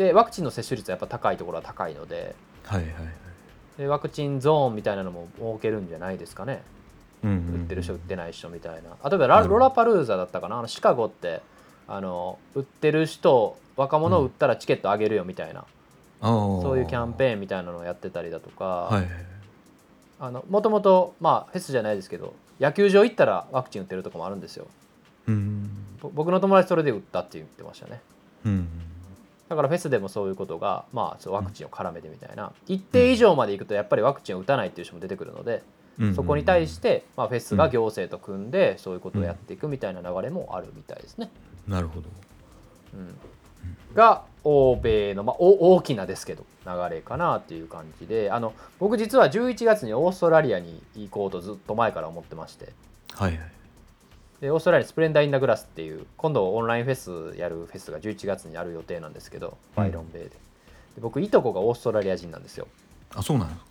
[0.00, 2.34] でワクチンの接種率はやっぱ高いところは高いので。
[2.64, 3.04] はいはいはい。
[3.76, 6.62] でワクチンゾーンみたいなのも設けるんじゃないですかね。
[7.22, 9.10] うんうん売ってる人売ってない人みたいな。
[9.10, 10.58] 例えばラロラパルーザだったかな？
[10.58, 11.42] あのシカゴって
[11.86, 15.66] あの売ってる人若者を売ったらチケットあげるよみたいな、
[16.22, 19.08] そそういうキャンペーンみたいなのをやってたりだとか、はいはい
[20.18, 24.66] あのもともとまあフェスじゃないですけど野球場行ったらワクチン打ってるとこもあるんですよ。
[25.28, 25.70] うん
[26.00, 28.00] ぼ僕の友達それで打ったって言ってましたね。
[28.46, 28.68] うん
[29.50, 32.52] だからフェスでもそういうことが、まあ、ワクチンを絡めてみたいな。
[32.68, 35.64] 一定以上までいくとやっぱりワクチンを打たないっていう人も出てくるので、
[35.98, 36.14] うん。
[36.14, 41.32] そこに対して、まあ、フェスが行政と組んでそういうことをやっていくみたいな流れもあるみたいですね。
[41.66, 42.08] なるほど。
[42.94, 43.18] うん、
[43.92, 52.72] が欧米の、まあ、お大きなですけど流れかなっていう感じであの僕実は11月にオーストラリアに行こうとずっと前から思ってまして。
[53.14, 53.59] はいはい
[54.40, 60.30] でオーストラリアにスプレンダー・イン・ダ・グラスっていう今度オンラインフェスやるフェスが11月にある予定なんですけどバイロンベイで。
[60.30, 60.36] で
[61.00, 62.66] 僕いとこがオーストラリア人なんですよ。
[63.14, 63.66] あそうなんですか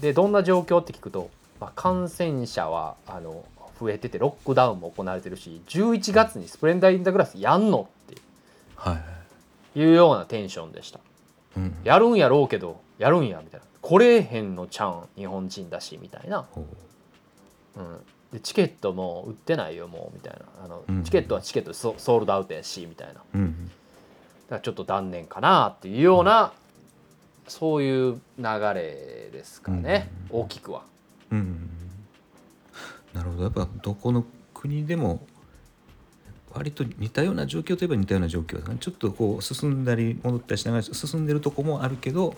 [0.00, 3.44] でどんな状況って聞くと、まあ、感染者はあの
[3.78, 8.20] 増えててロックダウンも行われてるし11月にスプレンダー・イン・ダ・グラスやんのって
[8.76, 9.00] は
[9.74, 11.00] いうようなテンションでした。
[11.56, 11.76] うん。
[11.84, 13.66] やるんやろうけどやるんやみたいな。
[13.82, 16.46] 来れへんのちゃうん日本人だしみたいな、
[17.76, 18.00] うん、
[18.34, 20.64] でチケットも売ってないよもうみたいな。
[20.64, 23.14] あの、うんチケットはチケットでソソールドアウトやしみたいな。
[23.14, 23.70] だかうん。
[24.50, 26.52] らちょっと断念かなっていうような、
[27.46, 30.82] そういう流れですかね、大きくは。
[31.30, 31.70] うん
[33.12, 33.42] なるほど。
[33.44, 35.24] やっぱどこの国でも
[36.52, 42.34] 割と似たような状況といえば似たような状況ですねちょっとこう進んだり戻ったりしながら進んでるとこもあるけど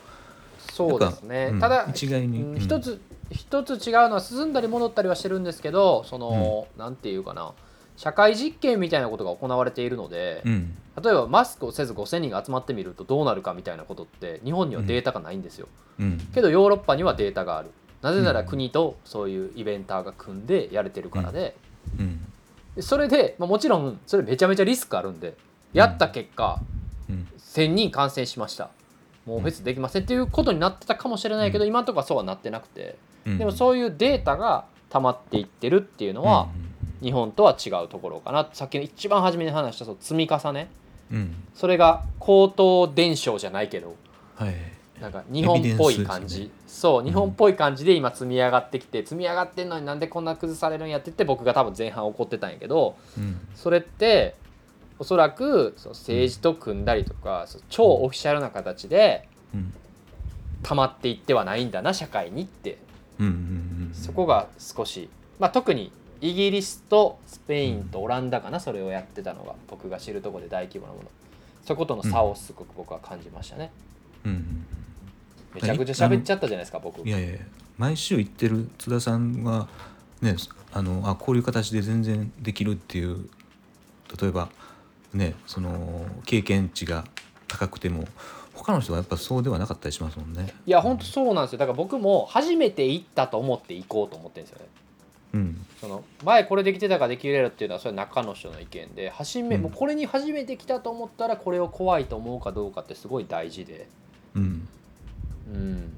[0.73, 2.61] そうですね、ただ一概にうんうん。
[2.61, 3.01] 一つ
[3.31, 7.53] 一つ違うのは進んだり戻ったりはしてるんですけどその、なんていうかな。
[7.97, 10.77] 社会実験みたいなことが行われているので、うん。
[11.03, 15.67] 例えばマスクをせず5,000人が集まってみるとどうなるかみたいなことって日本にはデータがないんですよ、
[15.99, 16.19] うん。
[16.35, 17.71] けどヨーロッパにはデータがある。
[18.03, 21.57] なぜなら国とそういうイベンターが組んでやれてるからで,
[21.99, 22.21] うん。
[22.75, 25.35] で、それで、まあ、もちろんそれめちゃめちゃリスクあるんで
[25.73, 26.61] やった結果、
[27.09, 27.27] うん。
[27.39, 28.69] 1,000人感染しました。
[29.25, 32.83] もうフェスできませんっていうことになってたかもしれないけど、今のところはそうはなってなくて。
[32.83, 36.49] うんでもそういうデータが溜まっていってるっていうのは、
[37.03, 38.49] 日本とは違うところかな。
[38.53, 40.69] さっきの一番初めに話したその積み重ね。
[41.11, 41.17] うん。
[41.17, 43.97] うんそれが口頭伝承じゃないけど
[44.35, 44.55] はい。
[45.01, 53.39] なんか日本っぽい感じ、ですそう日本っぽい感じで今積み上がってきて積み上がってんのになんでこんな崩されるんやって言って僕が多分前半怒ってたんやけどうん。
[53.55, 54.37] それって
[54.99, 59.73] おそらくそう政治と組んだりとか超オフィシャルな形でうん。
[60.63, 62.73] 溜まっていってはないんだな社会にって。
[62.73, 62.86] うんうんうん
[63.93, 65.09] そこが少し、
[65.39, 71.05] まあ、特にイギリスとスペインとオランダかなそれをやってたのが僕が知るところで大規模なもの。
[71.65, 73.71] そことの差をすごく僕は感じましたね。
[74.25, 74.67] うんうん
[75.55, 77.07] めちゃくちゃ喋っちゃったじゃないですか僕。
[77.07, 77.39] いやいやいや
[77.79, 79.69] 毎週行ってる津田さんは
[80.21, 80.37] ね
[80.73, 83.29] あのあこういう形で全然できるっていう
[84.21, 84.51] 例えば
[85.15, 87.05] ねその経験値が
[87.49, 88.07] 高くても
[88.57, 90.53] 他の人はやっぱそうではなかったりしますもんね。
[90.67, 91.59] いや本当そうなんですよ。
[91.59, 94.67] だから僕も初めて行ったと思って行こうと思ってるんですよね。
[95.35, 95.67] うん。
[95.81, 99.63] その前これできてたかできれるっていうのはそれは中の人の意見で初め、うん。
[99.63, 103.89] もうこれに初めて来たと思ったらこれを怖いと思うかどうかってすごい大事で。
[104.35, 104.69] うん。
[105.53, 105.93] うん。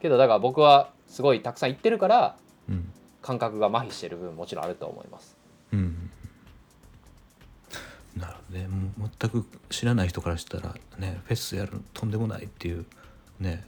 [0.00, 2.36] けどだから僕はすごいたくさん行ってるから
[2.68, 2.92] うん。
[3.20, 5.36] 感覚が麻痺してる部分もちろんあると思います。
[5.72, 6.10] うん
[8.16, 8.68] なるほどね。
[8.68, 12.84] もう全く知らない人からしたらねフェスやるのとんでもないっていう
[13.40, 13.64] ね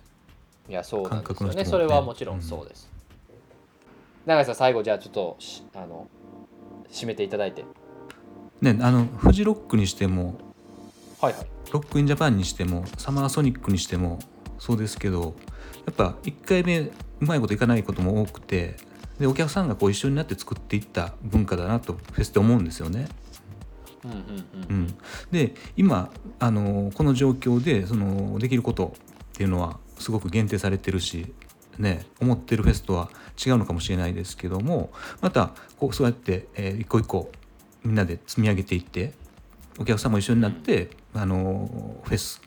[0.69, 1.55] いやそうなんですよね。
[1.57, 1.65] ね。
[1.65, 2.91] それはもちろんそうです、
[4.27, 6.09] 永井さん最後じゃあちょっとしあの
[6.91, 7.65] 締めていただいて。
[8.61, 10.39] ねあのフジロックにしても
[11.21, 11.47] はいはい。
[11.73, 14.21] ロックインジャパンにしてもサマーソニックにしても
[14.59, 15.35] そうですけど
[15.87, 18.77] やっぱ1回目うまいこといかないことも多くて
[19.19, 23.09] でお客さんがこう一緒になって作っていった文化だなとフェスって思うんですよね。
[24.05, 24.23] うんうんう
[24.69, 24.77] うん。
[24.83, 24.95] ん、
[25.31, 28.95] で今あのこの状況でそのできること
[29.33, 31.33] っていうのはすごく限定されてるし、
[31.79, 33.11] ね、思ってるフェスとは
[33.45, 37.31] 違うのかもしれないですけどもまたこうそうやって、えー一個一個
[37.85, 39.13] みんなで積み上げていって
[39.79, 42.41] お客さんも一緒になって、あのフェス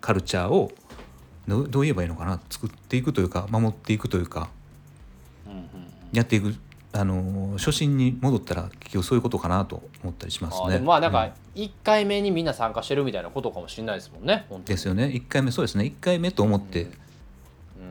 [0.00, 0.72] カルチャーを
[1.46, 4.48] どうどう言えばいいのかな作っていくというか守っていくというか
[5.46, 5.68] うんうんうん。
[6.12, 6.54] やっていく
[6.94, 10.76] あの初心に戻ったら結局そういうことかなと思ったりしますね。
[10.76, 11.14] あまあなんうん。
[11.14, 15.04] か1回目にみんな参加してるみたいなことかもしれないですもんねですよね。
[15.06, 15.84] 1回目そうですね。
[15.84, 16.90] 1回目と思ってうん。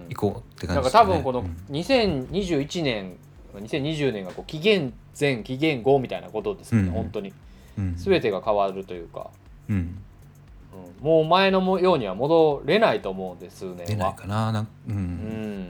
[0.09, 3.17] 行こうって感じですよね多分この2021年
[3.55, 6.93] 2020年がこう紀元前紀元後みたいなことですよね、うん。
[6.93, 7.33] 本当に。
[7.77, 7.95] うん。
[7.95, 9.29] 全てが変わるというか、
[9.67, 11.03] うん、うん。
[11.05, 14.95] もう前のもようには戻れないと思うんです数年は出ないかななんううん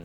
[0.00, 0.04] ん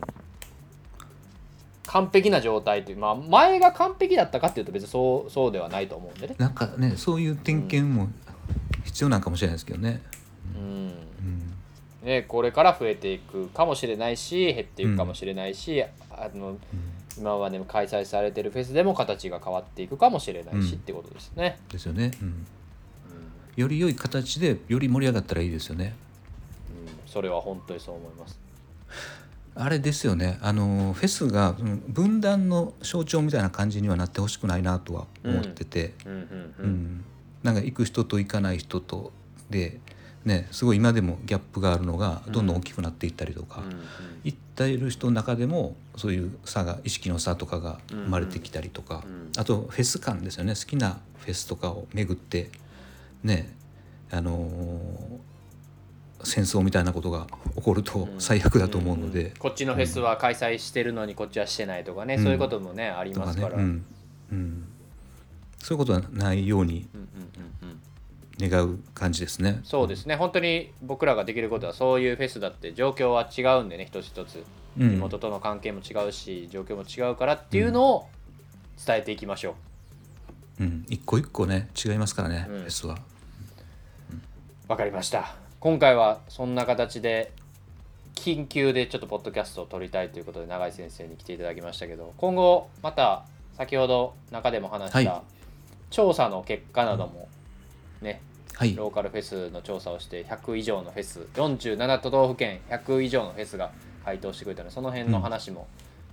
[1.88, 6.34] 完璧な状態というまあ前が完璧だったかっていうと別にそうそうではないと思うんでね。
[6.38, 8.08] なんかねそういう点検も
[8.84, 10.02] 必要なんかもしれないですけどね、
[10.54, 10.62] うん。
[10.62, 11.54] うん。
[12.02, 16.58] ね、これから増えていくかもしれないし減っていくかもしれないし、あの
[17.16, 20.78] 今まで開催されてるフェスでも形が変わっていくかもしれないし、うん。
[20.78, 21.58] ってことですね。
[21.72, 22.46] ですよね、うん、うん。
[23.56, 25.94] より良い形でより盛り上がったらいいですよね。
[26.70, 27.10] うん。
[27.10, 28.38] それは本当にそう思います。
[29.54, 30.38] あれですよね。
[30.40, 35.94] あのフェスがうん分断の象徴みたいな感じにはなってほしくないなとは思ってて、
[37.42, 39.12] なんか行く人と行かない人と
[39.50, 39.80] で
[40.24, 43.78] ねすごい今でもギャップがあるのがどんどん大きくなっていったりとか、うんうん。
[44.24, 49.32] 行っている人の中でもそういう差が意識の差とかが生まれてきたりとか、うん。
[49.36, 50.54] あとフェス感ですよね。
[50.54, 52.50] 好きなフェスとかを巡って
[53.24, 53.54] ね
[54.10, 55.27] あのー
[56.24, 59.30] 戦争みたいなことが起こると最悪だと思うので、ん。
[59.38, 62.22] こっちのフェスは開催してるのにこっちはしてないとかね、うん。
[62.24, 63.56] そういうこともねありますから。
[63.56, 63.84] うん。
[64.30, 64.68] うん、
[65.58, 67.06] そういうことはないようにうんうん
[67.62, 68.48] うんうん。
[68.50, 69.60] 願う感じですね。
[69.64, 70.16] そうですね。
[70.16, 74.44] 本当に僕らができることはそういうフェスだって状況は違うんでね一つ一つ。
[74.78, 74.90] うん。
[74.90, 78.08] 地元との関係も違うし状況も違うからっていうのを
[78.84, 79.54] 伝えていきましょ
[80.60, 80.64] う。
[80.64, 82.60] うん、一個一個ね違いますからね、うん。
[82.60, 82.98] フェスは。
[84.68, 87.32] わかりました今回はそんな形で
[88.14, 93.24] 緊急でちょっとポッドキャストを撮りたいということで永井先生に来ていただきましたけど今後また
[93.56, 95.22] 先ほど中でも話した、はい
[95.90, 97.30] 調査の結果なども
[98.02, 98.20] ね
[98.54, 103.70] はい、ローカルフェスの調査をして100以上のフェス47都道府県100以上のフェスが
[104.04, 105.66] 回答してくれたのでその辺の話も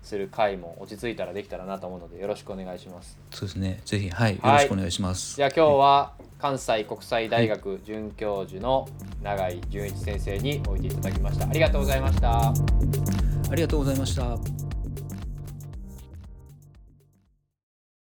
[0.03, 3.17] する回も落ち着いたらできたらなと思うのでよろしくお願いします。
[3.31, 3.81] そうですね。
[3.83, 5.35] ぜひはい、よはいろしくお願いします。
[5.35, 6.13] じゃあ今日は
[6.45, 8.87] 関西国際大学准教授の
[9.23, 11.49] 永井純一先生においていただきました。
[11.49, 12.49] ありがとうございました。
[12.49, 12.53] あ
[13.55, 14.74] りがとうございました。